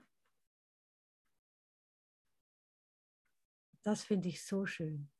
[3.82, 5.10] Das finde ich so schön,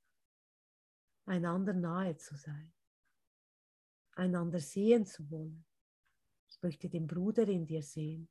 [1.27, 2.73] einander nahe zu sein
[4.15, 5.65] einander sehen zu wollen.
[6.51, 8.29] Ich möchte den Bruder in dir sehen.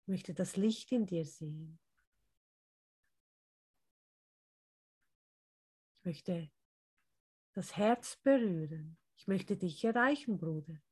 [0.00, 1.78] Ich möchte das Licht in dir sehen.
[6.02, 6.50] Ich möchte
[7.54, 8.98] das Herz berühren.
[9.16, 10.82] Ich möchte dich erreichen, Bruder.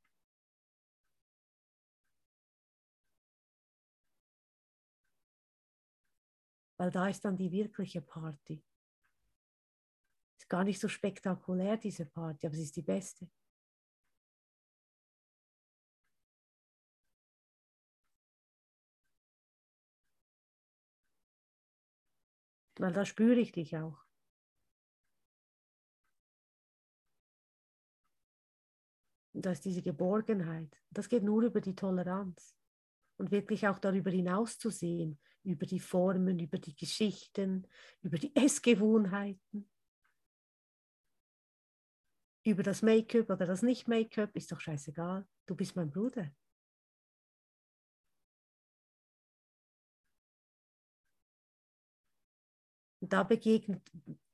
[6.77, 8.63] Weil da ist dann die wirkliche Party.
[10.39, 13.29] Ist gar nicht so spektakulär, diese Party, aber sie ist die beste.
[22.79, 24.10] Weil da spüre ich dich auch.
[29.41, 30.77] Da ist diese Geborgenheit.
[30.89, 32.55] Das geht nur über die Toleranz.
[33.17, 37.67] Und wirklich auch darüber hinaus zu sehen, über die Formen, über die Geschichten,
[38.01, 39.69] über die Essgewohnheiten,
[42.43, 45.27] über das Make-up oder das Nicht-Make-up, ist doch scheißegal.
[45.45, 46.31] Du bist mein Bruder.
[53.01, 53.81] Da begegnet,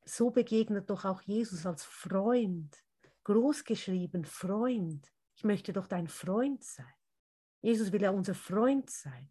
[0.06, 2.87] so begegnet doch auch Jesus als Freund
[3.28, 5.12] großgeschrieben Freund.
[5.36, 6.94] Ich möchte doch dein Freund sein.
[7.62, 9.30] Jesus will ja unser Freund sein.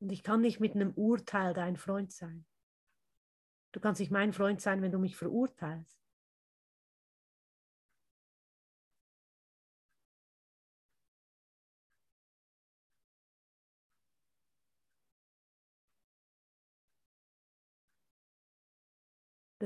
[0.00, 2.44] Und ich kann nicht mit einem Urteil dein Freund sein.
[3.70, 6.05] Du kannst nicht mein Freund sein, wenn du mich verurteilst.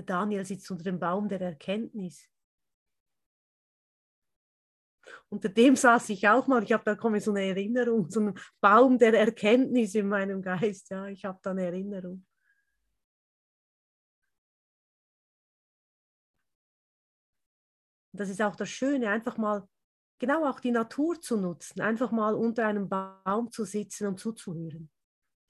[0.01, 2.26] Der Daniel sitzt unter dem Baum der Erkenntnis.
[5.28, 6.62] Unter dem saß ich auch mal.
[6.62, 10.88] Ich habe da komme so eine Erinnerung, so ein Baum der Erkenntnis in meinem Geist.
[10.88, 12.26] Ja, ich habe da eine Erinnerung.
[18.12, 19.68] Das ist auch das Schöne, einfach mal
[20.18, 24.90] genau auch die Natur zu nutzen, einfach mal unter einem Baum zu sitzen und zuzuhören.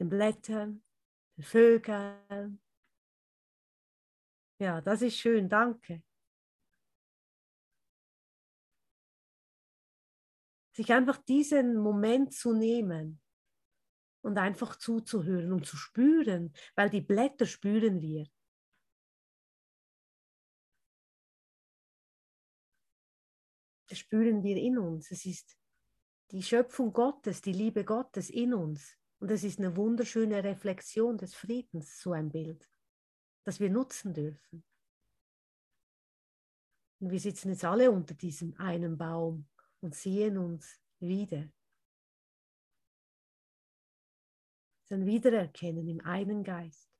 [0.00, 0.82] Den Blättern,
[1.36, 2.60] den Vögeln,
[4.60, 6.02] ja, das ist schön, danke.
[10.72, 13.20] Sich einfach diesen Moment zu nehmen
[14.20, 18.26] und einfach zuzuhören und zu spüren, weil die Blätter spüren wir.
[23.88, 25.10] Das spüren wir in uns.
[25.10, 25.56] Es ist
[26.32, 28.96] die Schöpfung Gottes, die Liebe Gottes in uns.
[29.20, 32.70] Und es ist eine wunderschöne Reflexion des Friedens, so ein Bild
[33.44, 34.64] das wir nutzen dürfen.
[37.00, 39.48] Und wir sitzen jetzt alle unter diesem einen Baum
[39.80, 41.50] und sehen uns wieder.
[44.82, 46.90] Das ist ein Wiedererkennen im einen Geist.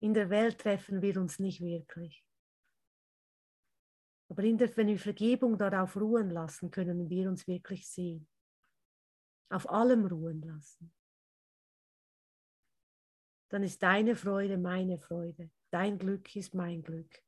[0.00, 2.26] In der Welt treffen wir uns nicht wirklich.
[4.28, 8.28] Aber der, wenn wir Vergebung darauf ruhen lassen, können wir uns wirklich sehen.
[9.48, 10.92] Auf allem ruhen lassen
[13.52, 15.50] dann ist deine Freude meine Freude.
[15.70, 17.22] Dein Glück ist mein Glück.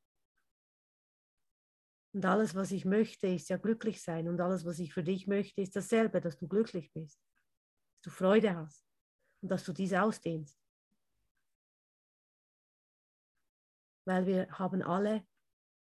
[2.14, 4.26] Und alles, was ich möchte, ist ja glücklich sein.
[4.28, 8.10] Und alles, was ich für dich möchte, ist dasselbe, dass du glücklich bist, dass du
[8.10, 8.86] Freude hast
[9.42, 10.58] und dass du dies ausdehnst.
[14.06, 15.26] Weil wir haben alle,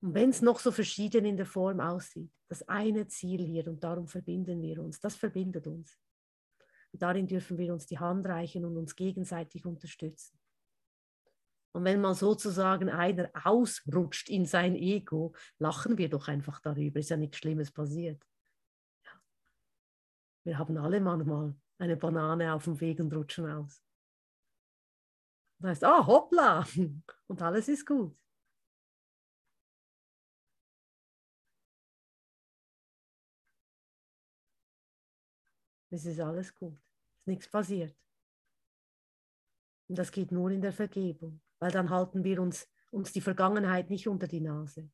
[0.01, 3.84] und wenn es noch so verschieden in der Form aussieht, das eine Ziel hier und
[3.84, 4.99] darum verbinden wir uns.
[4.99, 5.99] Das verbindet uns.
[6.94, 10.38] Darin dürfen wir uns die Hand reichen und uns gegenseitig unterstützen.
[11.74, 17.00] Und wenn mal sozusagen einer ausrutscht in sein Ego, lachen wir doch einfach darüber.
[17.00, 18.24] Ist ja nichts Schlimmes passiert.
[19.04, 19.12] Ja.
[20.44, 23.84] Wir haben alle manchmal eine Banane auf dem Weg und rutschen aus.
[25.60, 26.68] Das heißt, ah, hoppla,
[27.28, 28.16] und alles ist gut.
[35.94, 36.74] Es ist alles gut.
[36.74, 37.96] Es ist nichts passiert.
[39.88, 43.91] Und das geht nur in der Vergebung, weil dann halten wir uns, uns die Vergangenheit
[43.91, 44.89] nicht unter die Nase.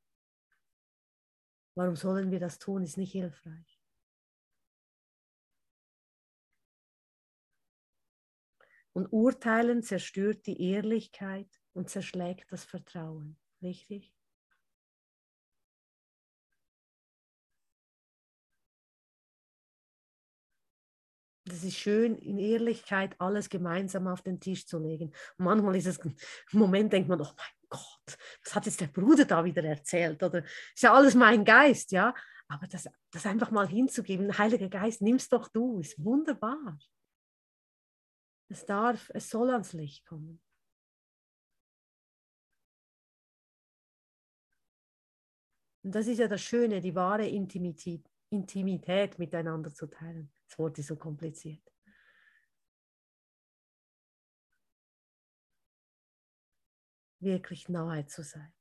[1.75, 3.81] Warum sollen wir das tun, ist nicht hilfreich.
[8.91, 13.39] Und Urteilen zerstört die Ehrlichkeit und zerschlägt das Vertrauen.
[13.61, 14.13] Richtig?
[21.51, 25.13] Das ist schön, in Ehrlichkeit alles gemeinsam auf den Tisch zu legen.
[25.37, 26.15] Und manchmal ist es, im
[26.59, 30.21] Moment denkt man, oh mein Gott, was hat jetzt der Bruder da wieder erzählt?
[30.23, 32.13] Oder ist ja alles mein Geist, ja?
[32.47, 36.79] Aber das, das einfach mal hinzugeben, Heiliger Geist, nimm's doch du, ist wunderbar.
[38.51, 40.41] Es darf, es soll ans Licht kommen.
[45.83, 50.31] Und das ist ja das Schöne, die wahre Intimität, Intimität miteinander zu teilen.
[50.49, 51.61] Das Wort ist so kompliziert.
[57.21, 58.51] Wirklich nahe zu sein.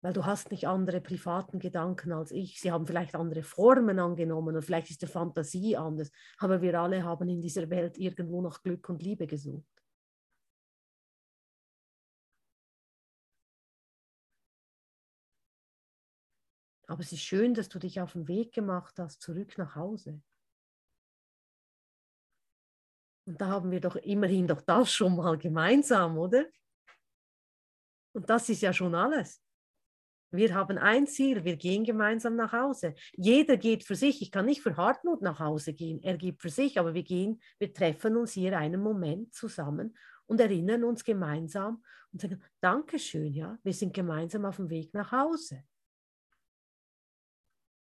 [0.00, 2.60] weil du hast nicht andere privaten Gedanken als ich.
[2.60, 7.02] Sie haben vielleicht andere Formen angenommen und vielleicht ist die Fantasie anders, aber wir alle
[7.02, 9.77] haben in dieser Welt irgendwo noch Glück und Liebe gesucht.
[16.88, 20.22] Aber es ist schön, dass du dich auf den Weg gemacht hast, zurück nach Hause.
[23.26, 26.46] Und da haben wir doch immerhin doch das schon mal gemeinsam, oder?
[28.14, 29.42] Und das ist ja schon alles.
[30.30, 32.94] Wir haben ein Ziel, wir gehen gemeinsam nach Hause.
[33.12, 34.22] Jeder geht für sich.
[34.22, 36.02] Ich kann nicht für Hartmut nach Hause gehen.
[36.02, 40.40] Er geht für sich, aber wir gehen, wir treffen uns hier einen Moment zusammen und
[40.40, 41.82] erinnern uns gemeinsam
[42.12, 45.64] und sagen, Dankeschön, ja, wir sind gemeinsam auf dem Weg nach Hause.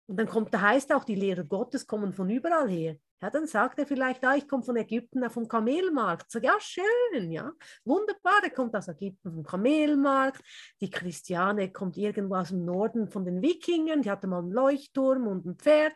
[0.07, 2.97] Und dann kommt, da heißt auch, die Lehrer Gottes kommen von überall her.
[3.21, 6.29] Ja, dann sagt er vielleicht, ah, ich komme von Ägypten vom Kamelmarkt.
[6.29, 7.51] Sag, ja, schön, ja,
[7.83, 10.43] wunderbar, er kommt aus Ägypten vom Kamelmarkt.
[10.81, 15.25] Die Christiane kommt irgendwo aus dem Norden von den Wikingern, die hatte mal einen Leuchtturm
[15.27, 15.93] und ein Pferd.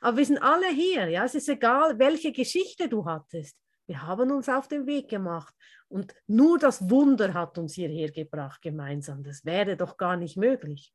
[0.00, 3.56] Aber wir sind alle hier, ja, es ist egal, welche Geschichte du hattest.
[3.86, 5.54] Wir haben uns auf den Weg gemacht
[5.88, 9.22] und nur das Wunder hat uns hierher gebracht gemeinsam.
[9.22, 10.92] Das wäre doch gar nicht möglich.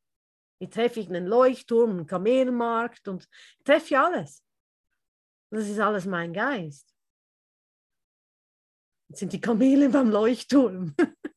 [0.60, 4.44] Ich treffe einen Leuchtturm, einen Kamelmarkt und ich treffe alles.
[5.50, 6.94] Das ist alles mein Geist.
[9.08, 10.96] Jetzt sind die Kamele beim Leuchtturm.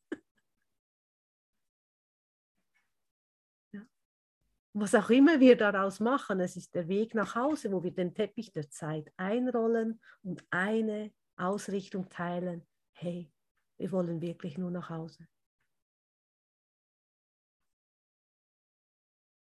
[4.75, 8.15] Was auch immer wir daraus machen, es ist der Weg nach Hause, wo wir den
[8.15, 12.65] Teppich der Zeit einrollen und eine Ausrichtung teilen.
[12.93, 13.31] Hey,
[13.77, 15.27] wir wollen wirklich nur nach Hause.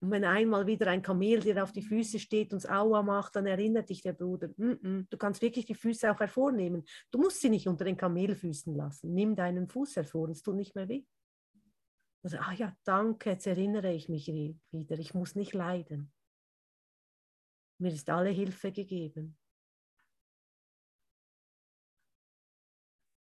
[0.06, 3.44] Und wenn einmal wieder ein Kamel dir auf die Füße steht und Aua macht, dann
[3.44, 6.84] erinnert dich der Bruder, mm -mm, du kannst wirklich die Füße auch hervornehmen.
[7.10, 9.12] Du musst sie nicht unter den Kamelfüßen lassen.
[9.12, 11.04] Nimm deinen Fuß hervor, es tut nicht mehr weh.
[12.22, 14.96] Also, ah ja, danke, jetzt erinnere ich mich wieder.
[14.96, 16.12] Ich muss nicht leiden.
[17.78, 19.36] Mir ist alle Hilfe gegeben.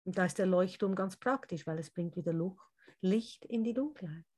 [0.04, 2.32] Und da ist der Leuchtturm ganz praktisch, weil es bringt wieder
[3.00, 4.29] Licht in die Dunkelheit.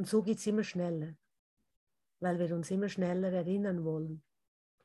[0.00, 1.14] Und so geht es immer schneller,
[2.20, 4.24] weil wir uns immer schneller erinnern wollen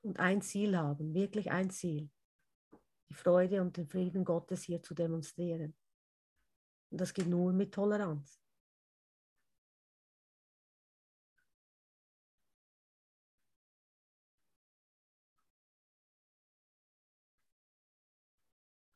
[0.01, 2.09] und ein Ziel haben, wirklich ein Ziel,
[3.07, 5.73] die Freude und den Frieden Gottes hier zu demonstrieren.
[6.89, 8.41] Und das geht nur mit Toleranz.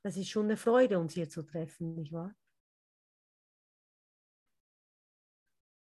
[0.04, 2.36] Das ist schon eine Freude, uns hier zu treffen, nicht wahr?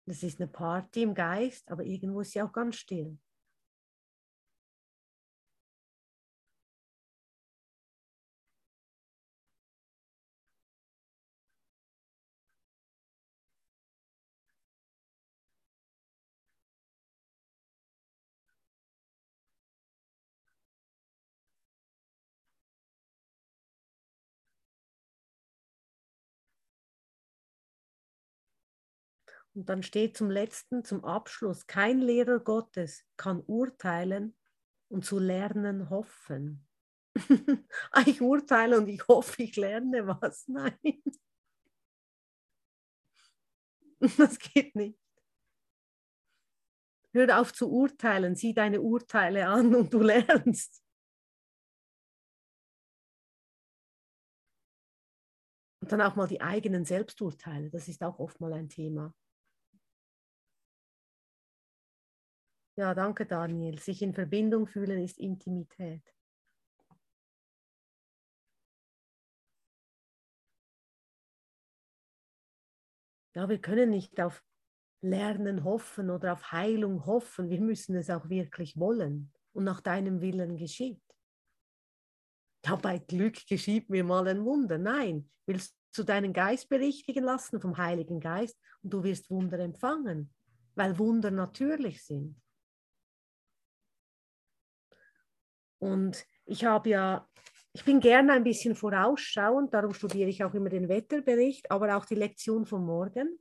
[0.06, 3.18] Das ist eine Party im Geist, aber irgendwo ist sie auch ganz still.
[29.56, 34.36] Und dann steht zum letzten, zum Abschluss, kein Lehrer Gottes kann urteilen
[34.90, 36.68] und zu lernen hoffen.
[38.08, 40.48] ich urteile und ich hoffe, ich lerne was.
[40.48, 41.04] Nein.
[44.18, 45.00] Das geht nicht.
[47.14, 50.84] Hör auf zu urteilen, sieh deine Urteile an und du lernst.
[55.82, 59.14] Und dann auch mal die eigenen Selbsturteile, das ist auch oft mal ein Thema.
[62.76, 63.80] Ja, danke Daniel.
[63.80, 66.02] Sich in Verbindung fühlen ist Intimität.
[73.36, 74.44] Ja, wir können nicht auf
[75.02, 77.50] Lernen hoffen oder auf Heilung hoffen.
[77.50, 81.02] Wir müssen es auch wirklich wollen und nach deinem Willen geschieht.
[82.66, 84.78] Ja, bei Glück geschieht mir mal ein Wunder.
[84.78, 90.34] Nein, willst du deinen Geist berichtigen lassen vom Heiligen Geist und du wirst Wunder empfangen,
[90.76, 92.43] weil Wunder natürlich sind.
[95.84, 97.30] Und ich habe ja,
[97.74, 102.06] ich bin gerne ein bisschen vorausschauend, darum studiere ich auch immer den Wetterbericht, aber auch
[102.06, 103.38] die Lektion von morgen.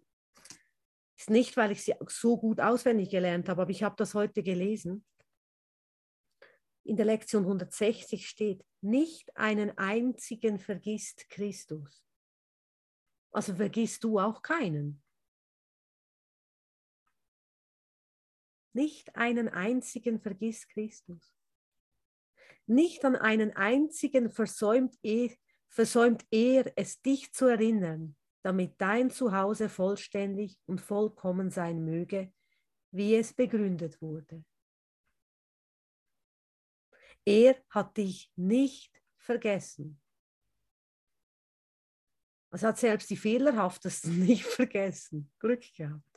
[1.17, 4.43] Ist nicht, weil ich sie so gut auswendig gelernt habe, aber ich habe das heute
[4.43, 5.05] gelesen.
[6.83, 12.05] In der Lektion 160 steht, nicht einen einzigen vergisst Christus.
[13.31, 15.01] Also vergisst du auch keinen.
[18.73, 21.33] Nicht einen einzigen vergisst Christus.
[22.67, 25.31] Nicht an einen einzigen versäumt er,
[25.69, 32.33] versäumt er, es dich zu erinnern, damit dein Zuhause vollständig und vollkommen sein möge,
[32.91, 34.45] wie es begründet wurde.
[37.25, 40.01] Er hat dich nicht vergessen.
[42.51, 45.33] Es hat selbst die Fehlerhaftesten nicht vergessen.
[45.39, 46.12] Glück gehabt.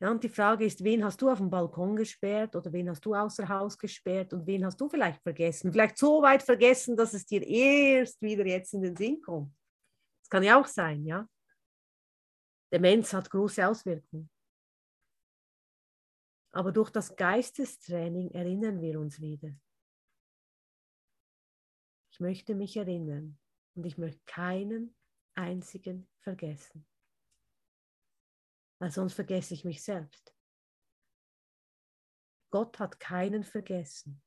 [0.00, 3.04] Ja, und die Frage ist, wen hast du auf dem Balkon gesperrt oder wen hast
[3.04, 5.72] du außer Haus gesperrt und wen hast du vielleicht vergessen?
[5.72, 9.52] Vielleicht so weit vergessen, dass es dir erst wieder jetzt in den Sinn kommt.
[10.22, 11.28] Das kann ja auch sein, ja.
[12.72, 14.30] Demenz hat große Auswirkungen.
[16.52, 19.52] Aber durch das Geistestraining erinnern wir uns wieder.
[22.12, 23.38] Ich möchte mich erinnern
[23.74, 24.94] und ich möchte keinen
[25.34, 26.86] einzigen vergessen.
[28.78, 30.34] Weil sonst vergesse ich mich selbst.
[32.50, 34.22] Gott hat keinen vergessen.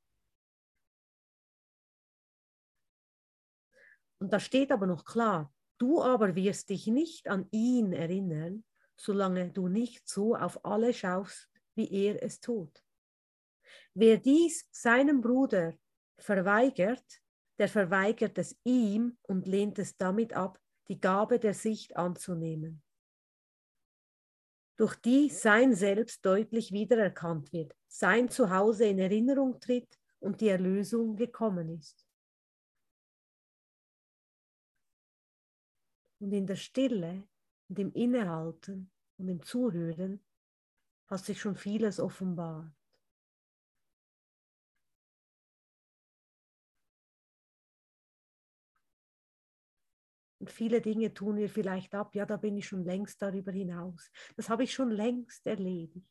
[4.20, 8.64] Und da steht aber noch klar, du aber wirst dich nicht an ihn erinnern,
[8.96, 12.84] solange du nicht so auf alle schaust, wie er es tut.
[13.96, 15.74] Wer dies seinem Bruder
[16.20, 17.22] verweigert,
[17.58, 22.84] der verweigert es ihm und lehnt es damit ab, die Gabe der Sicht anzunehmen,
[24.78, 31.16] durch die sein Selbst deutlich wiedererkannt wird, sein Zuhause in Erinnerung tritt und die Erlösung
[31.16, 32.08] gekommen ist.
[36.20, 37.28] Und in der Stille
[37.68, 40.24] und im Innehalten und im Zuhören
[41.08, 42.72] hat sich schon vieles offenbart.
[50.42, 54.10] Und viele Dinge tun wir vielleicht ab, ja, da bin ich schon längst darüber hinaus.
[54.36, 56.10] Das habe ich schon längst erledigt.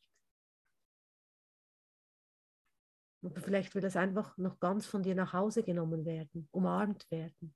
[3.21, 7.53] Oder vielleicht will es einfach noch ganz von dir nach Hause genommen werden, umarmt werden.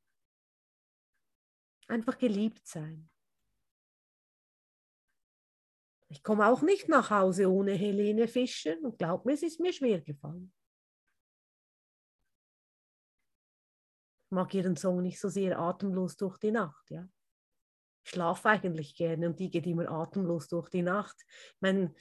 [1.88, 3.10] Einfach geliebt sein.
[6.10, 9.72] Ich komme auch nicht nach Hause ohne Helene Fischer und glaub mir, es ist mir
[9.72, 10.54] schwer gefallen.
[14.36, 17.08] Mag ihren Song nicht so sehr atemlos durch die Nacht, ja.
[18.04, 21.16] Ich schlafe eigentlich gerne und die geht immer atemlos durch die Nacht.
[21.28, 21.96] Ich meine,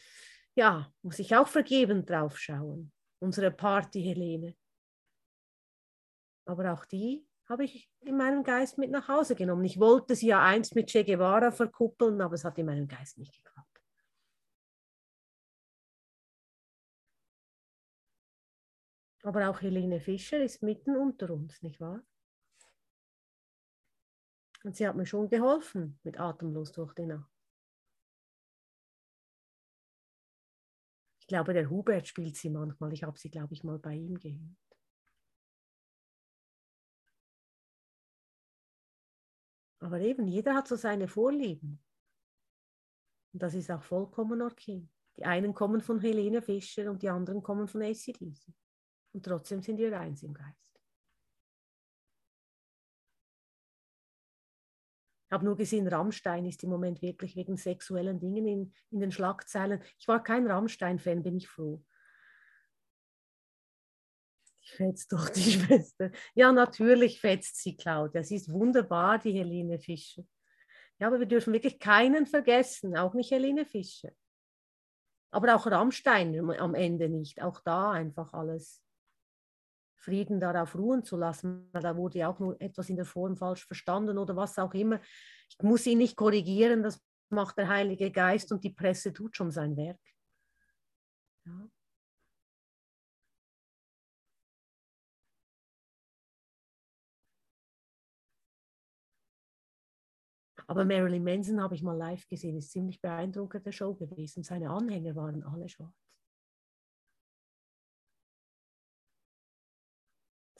[0.54, 2.92] ja, muss ich auch vergebend drauf schauen.
[3.20, 4.54] Unsere Party Helene.
[6.44, 9.64] Aber auch die habe ich in meinem Geist mit nach Hause genommen.
[9.64, 13.16] Ich wollte sie ja einst mit Che Guevara verkuppeln, aber es hat in meinem Geist
[13.16, 13.54] nicht geklappt.
[19.22, 22.02] Aber auch Helene Fischer ist mitten unter uns, nicht wahr?
[24.64, 27.30] Und sie hat mir schon geholfen mit Atemlos durch die Nacht.
[31.20, 32.92] Ich glaube, der Hubert spielt sie manchmal.
[32.92, 34.56] Ich habe sie, glaube ich, mal bei ihm gehört.
[39.80, 41.82] Aber eben, jeder hat so seine Vorlieben.
[43.34, 44.88] Und das ist auch vollkommen okay.
[45.18, 48.52] Die einen kommen von Helene Fischer und die anderen kommen von ACDC.
[49.12, 50.73] Und trotzdem sind wir eins im Geist.
[55.34, 59.82] Habe nur gesehen, Rammstein ist im Moment wirklich wegen sexuellen Dingen in, in den Schlagzeilen.
[59.98, 61.84] Ich war kein Rammstein-Fan, bin ich froh.
[64.62, 66.10] Die fetzt doch die Schwester.
[66.34, 68.22] Ja, natürlich fetzt sie, Claudia.
[68.22, 70.24] Sie ist wunderbar, die Helene Fischer.
[70.98, 74.12] Ja, aber wir dürfen wirklich keinen vergessen, auch nicht Helene Fischer.
[75.32, 77.42] Aber auch Rammstein am Ende nicht.
[77.42, 78.80] Auch da einfach alles
[79.96, 81.70] Frieden darauf ruhen zu lassen.
[81.72, 85.00] Da wurde ja auch nur etwas in der Form falsch verstanden oder was auch immer.
[85.48, 89.50] Ich muss ihn nicht korrigieren, das macht der Heilige Geist und die Presse tut schon
[89.50, 90.00] sein Werk.
[91.46, 91.68] Ja.
[100.66, 104.42] Aber Marilyn Manson habe ich mal live gesehen, ist ziemlich beeindruckende Show gewesen.
[104.42, 106.03] Seine Anhänger waren alle schwarz.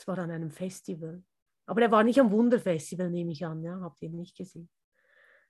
[0.05, 1.25] Es war an einem Festival.
[1.65, 3.65] Aber er war nicht am Wunderfestival, nehme ich an.
[3.65, 4.69] Ja, habt ihr nicht gesehen.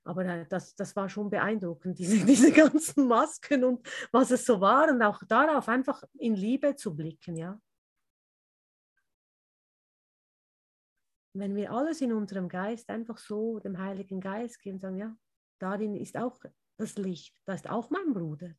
[0.05, 4.61] Aber äh, das, das war schon beeindruckend, diese, diese ganzen Masken und was es so
[4.61, 7.37] war und auch darauf einfach in Liebe zu blicken.
[7.37, 7.61] Ja.
[11.33, 15.17] Wenn wir alles in unserem Geist einfach so dem Heiligen Geist geben sagen, ja,
[15.59, 16.39] darin ist auch
[16.77, 18.55] das Licht, da ist auch mein Bruder.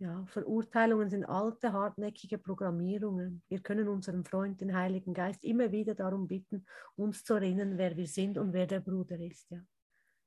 [0.00, 3.42] Ja, Verurteilungen sind alte, hartnäckige Programmierungen.
[3.48, 6.64] Wir können unseren Freund, den Heiligen Geist, immer wieder darum bitten,
[6.96, 9.50] uns zu erinnern, wer wir sind und wer der Bruder ist.
[9.50, 9.60] Ja.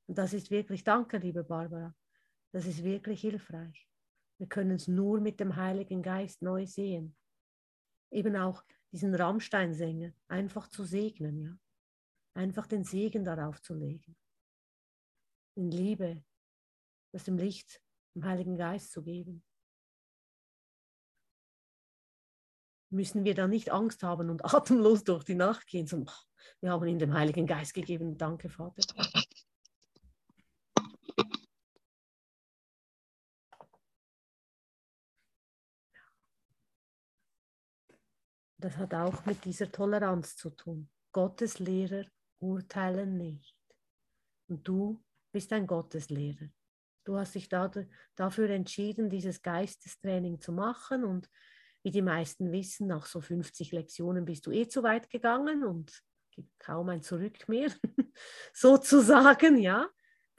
[0.05, 1.95] Und das ist wirklich, danke, liebe Barbara,
[2.51, 3.89] das ist wirklich hilfreich.
[4.38, 7.15] Wir können es nur mit dem Heiligen Geist neu sehen.
[8.11, 11.57] Eben auch diesen Rammsteinsänger einfach zu segnen, ja.
[12.36, 14.15] Einfach den Segen darauf zu legen.
[15.55, 16.24] In Liebe,
[17.11, 17.82] das dem Licht,
[18.13, 19.43] dem Heiligen Geist zu geben.
[22.93, 26.13] Müssen wir dann nicht Angst haben und atemlos durch die Nacht gehen, sondern
[26.61, 28.15] wir haben ihm den Heiligen Geist gegeben.
[28.17, 28.83] Danke, Vater.
[38.59, 40.87] Das hat auch mit dieser Toleranz zu tun.
[41.11, 42.05] Gottes Lehrer
[42.39, 43.57] urteilen nicht.
[44.47, 46.47] Und du bist ein Gotteslehrer.
[47.03, 47.71] Du hast dich da,
[48.15, 51.27] dafür entschieden, dieses Geistestraining zu machen und
[51.84, 56.01] wie die meisten wissen, nach so 50 Lektionen bist du eh zu weit gegangen und
[56.31, 57.69] gibt kaum ein Zurück mehr,
[58.53, 59.89] sozusagen, ja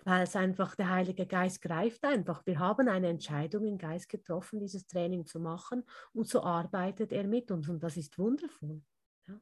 [0.04, 2.44] weil es einfach der Heilige Geist greift einfach.
[2.46, 7.24] Wir haben eine Entscheidung im Geist getroffen, dieses Training zu machen und so arbeitet er
[7.24, 8.82] mit uns und das ist wundervoll.
[9.26, 9.40] Ja.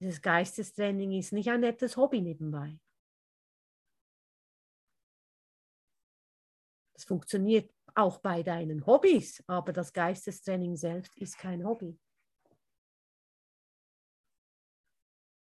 [0.00, 2.78] Dieses Geistestraining ist nicht ein nettes Hobby nebenbei.
[6.92, 11.98] Das funktioniert auch bei deinen Hobbys, aber das Geistestraining selbst ist kein Hobby.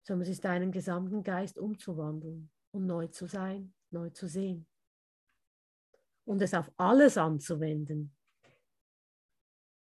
[0.06, 4.68] sondern es ist deinen gesamten Geist umzuwandeln und neu zu sein, neu zu sehen.
[6.26, 8.16] Und es auf alles anzuwenden.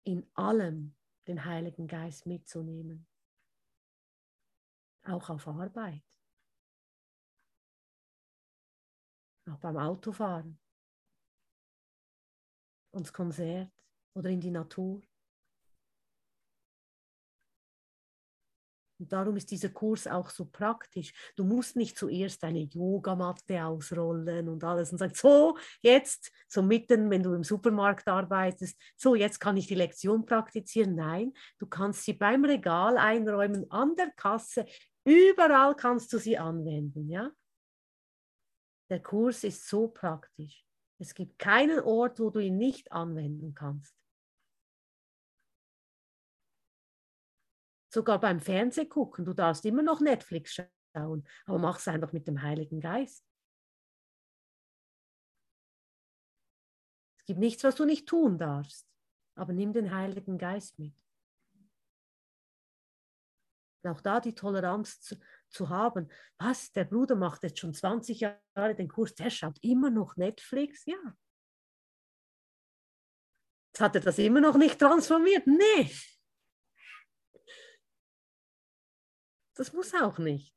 [0.06, 0.96] In allem
[1.28, 3.08] den Heiligen Geist mitzunehmen.
[5.04, 6.04] Auch auf Arbeit.
[9.50, 10.60] Auch beim Autofahren.
[13.04, 13.70] Das Konzert
[14.16, 15.02] oder in die Natur.
[18.98, 21.14] Und darum ist dieser Kurs auch so praktisch.
[21.36, 27.10] Du musst nicht zuerst eine Yogamatte ausrollen und alles und sagen, so, jetzt, so mitten,
[27.10, 30.96] wenn du im Supermarkt arbeitest, so, jetzt kann ich die Lektion praktizieren.
[30.96, 34.66] Nein, du kannst sie beim Regal einräumen, an der Kasse,
[35.04, 37.10] überall kannst du sie anwenden.
[37.10, 37.30] Ja?
[38.89, 40.64] Der Kurs ist so praktisch.
[40.98, 43.96] Es gibt keinen Ort, wo du ihn nicht anwenden kannst.
[47.96, 49.26] sogar beim Fernseh gucken.
[49.26, 53.26] Du darfst immer noch Netflix schauen, aber mach es einfach mit dem Heiligen Geist.
[57.18, 58.88] Es gibt nichts, was du nicht tun darfst,
[59.34, 60.93] aber nimm den Heiligen Geist mit.
[63.88, 65.16] auch da die Toleranz
[65.56, 66.12] zu, haben.
[66.38, 70.86] Was, der Bruder macht jetzt schon 20 Jahre den Kurs, der schaut immer noch Netflix?
[70.86, 71.18] Ja.
[73.70, 75.47] Jetzt hat er das immer noch nicht transformiert?
[75.47, 75.91] Nee.
[79.56, 80.53] Das muss auch nicht.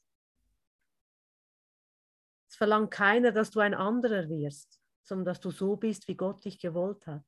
[2.50, 6.44] Es verlangt keiner, dass du ein anderer wirst, sondern dass du so bist, wie Gott
[6.44, 7.24] dich gewollt hat.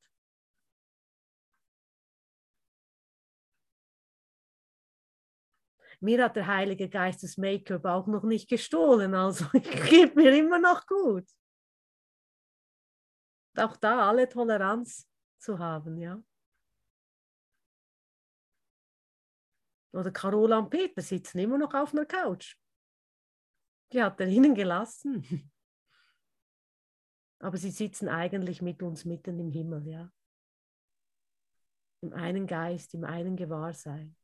[6.03, 10.59] Mir hat der Heilige Geist das Make-up auch noch nicht gestohlen, also geht mir immer
[10.59, 11.29] noch gut.
[13.57, 15.07] auch da alle Toleranz
[15.39, 16.23] zu haben, ja.
[19.93, 22.57] Oder Carola und Peter sitzen immer noch auf einer Couch.
[23.93, 25.25] Die hat er ihnen gelassen.
[27.41, 30.13] Aber sie sitzen eigentlich mit uns mitten im Himmel, ja.
[32.03, 34.17] Im einen Geist, im einen Gewahrsein.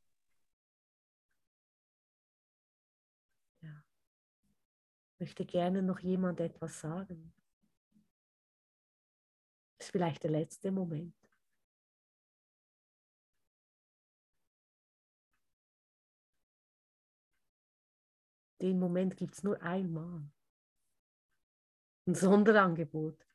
[5.19, 7.33] Möchte gerne noch jemand etwas sagen?
[9.77, 11.15] Das ist vielleicht der letzte Moment.
[18.61, 20.23] Den Moment gibt es nur einmal.
[22.07, 23.27] Ein Sonderangebot.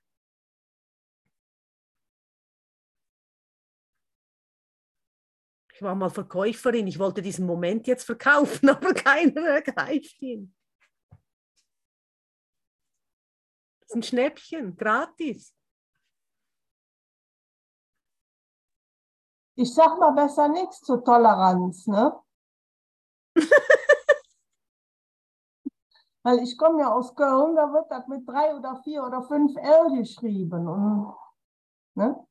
[5.75, 10.55] Ich war mal Verkäuferin, ich wollte diesen Moment jetzt verkaufen, aber keiner ergreift ihn.
[13.81, 15.55] Das ist ein Schnäppchen, gratis.
[19.55, 22.19] Ich sag mal besser nichts zur Toleranz, ne?
[26.25, 29.57] Weil ich komme ja aus Köln, da wird das mit drei oder vier oder fünf
[29.57, 30.69] L geschrieben.
[30.69, 31.15] Und,
[31.95, 32.27] ne?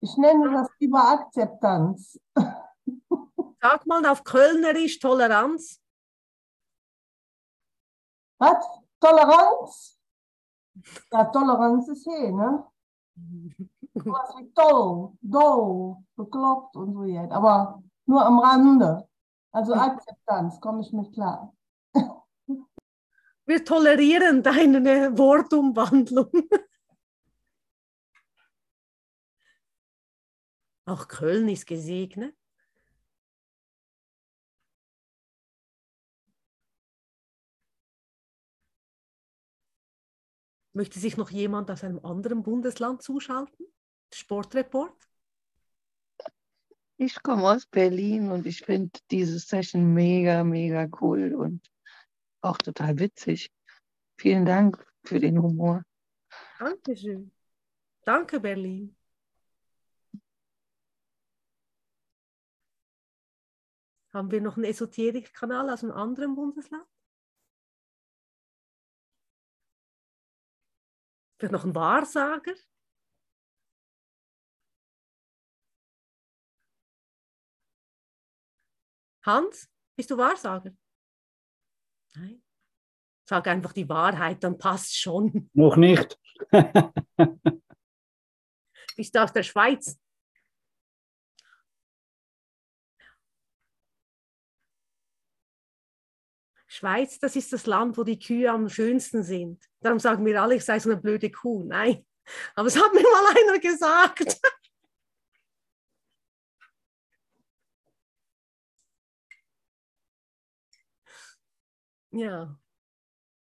[0.00, 2.18] Ich nenne das lieber Akzeptanz.
[3.60, 5.82] Sag mal auf Kölnerisch Toleranz.
[8.38, 8.64] Was?
[9.00, 9.95] Toleranz?
[11.12, 12.64] Ja, Toleranz ist he, ne?
[13.14, 13.50] Du
[14.04, 17.32] Sowas wie toll, doll, bekloppt und so jetzt.
[17.32, 19.08] Aber nur am Rande.
[19.52, 21.52] Also Akzeptanz, komme ich mit klar.
[23.46, 26.30] Wir tolerieren deine Wortumwandlung.
[30.84, 32.36] Auch Köln ist gesegnet.
[40.76, 43.64] Möchte sich noch jemand aus einem anderen Bundesland zuschalten?
[44.12, 45.08] Sportreport?
[46.98, 51.66] Ich komme aus Berlin und ich finde diese Session mega, mega cool und
[52.42, 53.50] auch total witzig.
[54.20, 55.82] Vielen Dank für den Humor.
[56.58, 57.32] Dankeschön.
[58.04, 58.94] Danke, Berlin.
[64.12, 66.86] Haben wir noch einen Esoterik-Kanal aus einem anderen Bundesland?
[71.38, 72.54] Vielleicht noch einen Wahrsager?
[79.24, 80.70] Hans, bist du Wahrsager?
[82.14, 82.42] Nein.
[83.28, 85.50] Sag einfach die Wahrheit, dann passt schon.
[85.52, 86.18] Noch nicht.
[88.96, 89.98] bist du aus der Schweiz?
[96.76, 99.64] Schweiz, das ist das Land, wo die Kühe am schönsten sind.
[99.80, 101.64] Darum sagen wir alle, ich sei so eine blöde Kuh.
[101.64, 102.04] Nein,
[102.54, 104.40] aber es hat mir mal einer gesagt.
[112.12, 112.58] Ja.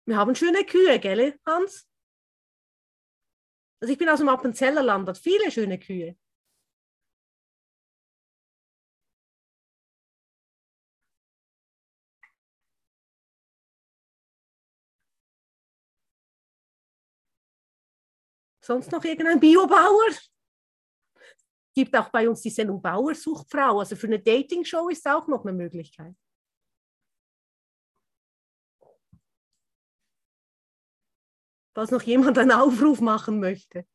[0.06, 1.88] Wir haben schöne Kühe, gell, Hans?
[3.80, 6.18] Also ich bin aus dem Appenzeller Land, hat viele schöne Kühe.
[18.68, 20.12] Sonst noch irgendein Biobauer?
[21.74, 23.80] Gibt auch bei uns die Sendung Bauersuchtfrau.
[23.80, 26.14] Also für eine Dating-Show ist auch noch eine Möglichkeit.
[31.74, 33.86] falls noch jemand einen Aufruf machen möchte.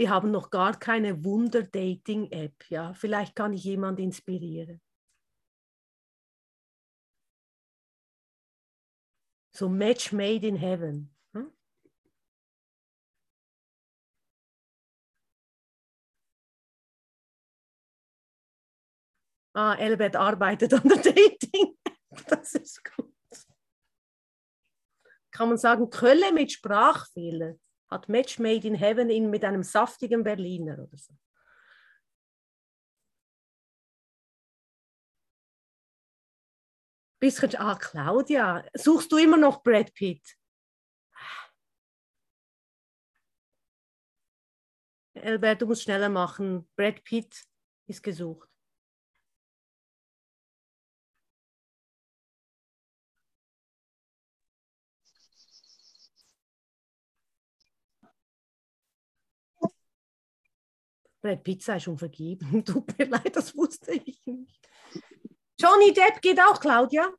[0.00, 2.70] Wir haben noch gar keine Wunder-Dating-App.
[2.70, 2.94] Ja?
[2.94, 4.80] Vielleicht kann ich jemand inspirieren.
[9.54, 11.14] So Match made in heaven.
[19.52, 21.76] Ah, Elbert arbeitet an der Dating.
[22.26, 23.12] Das ist gut.
[25.30, 27.56] Kann man sagen, Kölle mit Sprachfehler
[27.90, 31.12] hat Match Made in Heaven in, mit einem saftigen Berliner oder so.
[37.20, 40.36] Bisschen, ah, Claudia, suchst du immer noch Brad Pitt?
[45.14, 46.66] Elbert, du musst schneller machen.
[46.76, 47.44] Brad Pitt
[47.86, 48.49] ist gesucht.
[61.20, 62.64] Brad Pitt sei schon vergeben.
[62.64, 64.68] Tut mir leid, das wusste ich nicht.
[65.58, 67.10] Johnny Depp geht auch, Claudia.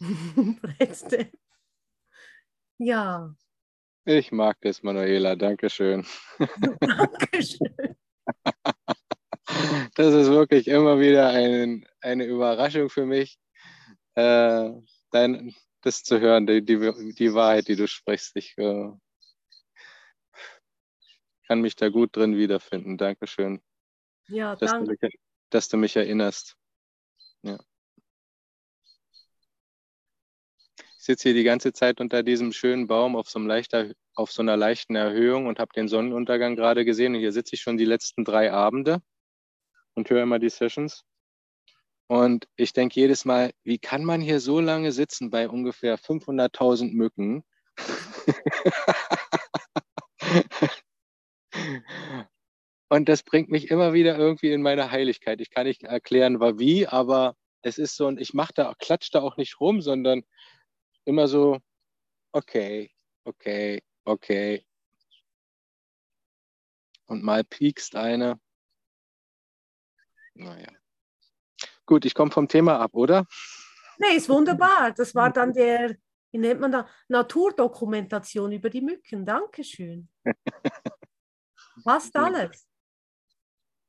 [2.78, 3.32] Ja.
[4.04, 5.36] Ich mag das, Manuela.
[5.36, 6.04] Dankeschön.
[6.80, 7.96] Dankeschön.
[9.94, 13.38] Das ist wirklich immer wieder ein, eine Überraschung für mich.
[14.16, 14.70] Äh,
[15.12, 18.36] dein, das zu hören, die, die, die Wahrheit, die du sprichst.
[18.36, 18.90] Ich äh,
[21.46, 22.96] kann mich da gut drin wiederfinden.
[22.96, 23.60] Dankeschön.
[24.28, 24.96] Ja, dass, danke.
[24.96, 25.18] Du mich,
[25.50, 26.56] dass du mich erinnerst.
[27.42, 27.58] Ja.
[30.76, 34.30] Ich sitze hier die ganze Zeit unter diesem schönen Baum auf so, einem leichter, auf
[34.30, 37.14] so einer leichten Erhöhung und habe den Sonnenuntergang gerade gesehen.
[37.14, 39.02] Und hier sitze ich schon die letzten drei Abende
[39.94, 41.04] und höre immer die Sessions.
[42.08, 46.92] Und ich denke jedes Mal, wie kann man hier so lange sitzen bei ungefähr 500.000
[46.92, 47.44] Mücken?
[52.88, 55.40] Und das bringt mich immer wieder irgendwie in meine Heiligkeit.
[55.40, 59.22] Ich kann nicht erklären, wie, aber es ist so, und ich mache da, klatsch da
[59.22, 60.24] auch nicht rum, sondern
[61.06, 61.58] immer so,
[62.32, 62.90] okay,
[63.24, 64.66] okay, okay.
[67.06, 68.38] Und mal piekst eine.
[70.34, 70.81] Naja.
[71.86, 73.26] Gut, ich komme vom Thema ab, oder?
[73.98, 74.92] Nee, ist wunderbar.
[74.92, 75.96] Das war dann der,
[76.30, 79.24] wie nennt man da, Naturdokumentation über die Mücken.
[79.24, 80.08] Dankeschön.
[81.84, 82.68] Passt alles.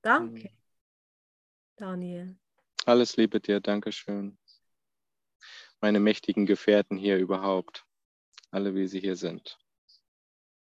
[0.02, 0.52] Danke,
[1.76, 2.38] Daniel.
[2.86, 4.38] Alles Liebe dir, Dankeschön.
[5.80, 7.86] Meine mächtigen Gefährten hier überhaupt.
[8.52, 9.58] Alle, wie sie hier sind.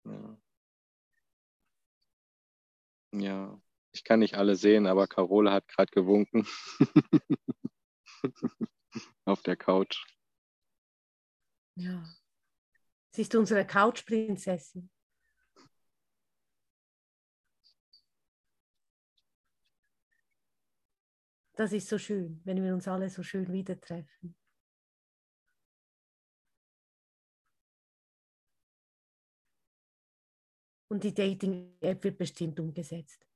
[0.05, 0.37] Ja.
[3.13, 3.61] ja.
[3.93, 6.47] Ich kann nicht alle sehen, aber Carola hat gerade gewunken.
[9.25, 10.05] Auf der Couch.
[11.77, 12.05] Ja.
[13.13, 14.91] Sie ist unsere Couchprinzessin.
[21.55, 24.35] Das ist so schön, wenn wir uns alle so schön wieder treffen.
[30.89, 33.30] Und die Dating-App wird bestimmt umgesetzt.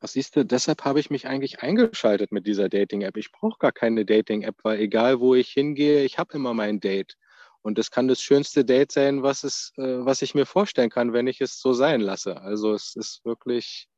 [0.00, 3.16] Was siehst du, deshalb habe ich mich eigentlich eingeschaltet mit dieser Dating-App.
[3.18, 7.16] Ich brauche gar keine Dating-App, weil egal wo ich hingehe, ich habe immer mein Date.
[7.62, 11.12] Und das kann das schönste Date sein, was, es, äh, was ich mir vorstellen kann,
[11.12, 12.40] wenn ich es so sein lasse.
[12.40, 13.88] Also es ist wirklich,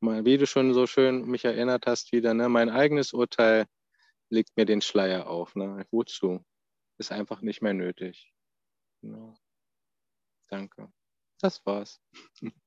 [0.00, 3.66] wie du schon so schön mich erinnert hast, wieder, ne, mein eigenes Urteil
[4.30, 5.54] legt mir den Schleier auf.
[5.54, 5.86] Ne?
[5.90, 6.44] Wozu?
[6.98, 8.32] Ist einfach nicht mehr nötig.
[9.02, 9.36] Genau.
[10.48, 10.92] Danke.
[11.40, 12.00] Das war's.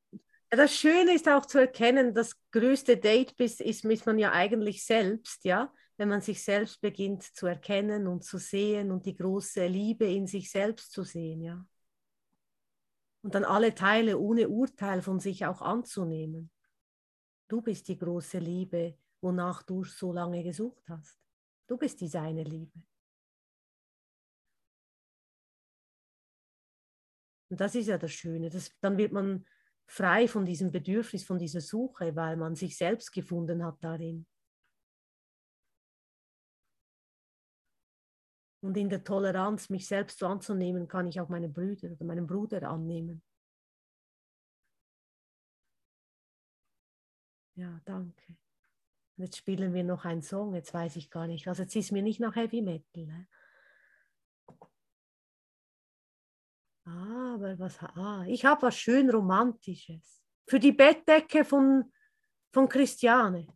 [0.51, 4.83] Das Schöne ist auch zu erkennen, das größte Date ist, ist, ist man ja eigentlich
[4.83, 9.67] selbst, ja, wenn man sich selbst beginnt zu erkennen und zu sehen und die große
[9.67, 11.65] Liebe in sich selbst zu sehen, ja.
[13.21, 16.49] Und dann alle Teile ohne Urteil von sich auch anzunehmen.
[17.49, 21.19] Du bist die große Liebe, wonach du so lange gesucht hast.
[21.67, 22.81] Du bist die seine Liebe.
[27.49, 28.49] Und das ist ja das Schöne.
[28.49, 29.45] Das, dann wird man
[29.89, 34.27] frei von diesem Bedürfnis, von dieser Suche, weil man sich selbst gefunden hat darin.
[38.61, 42.27] Und in der Toleranz, mich selbst so anzunehmen, kann ich auch meine Brüder oder meinen
[42.27, 43.23] Bruder annehmen.
[47.55, 48.37] Ja, danke.
[49.17, 51.47] Jetzt spielen wir noch einen Song, jetzt weiß ich gar nicht.
[51.47, 53.05] Also jetzt ist mir nicht nach Heavy Metal.
[53.05, 53.27] Ne?
[56.89, 60.21] Aber was, ah, ich habe was schön Romantisches.
[60.47, 61.91] Für die Bettdecke von,
[62.51, 63.47] von Christiane.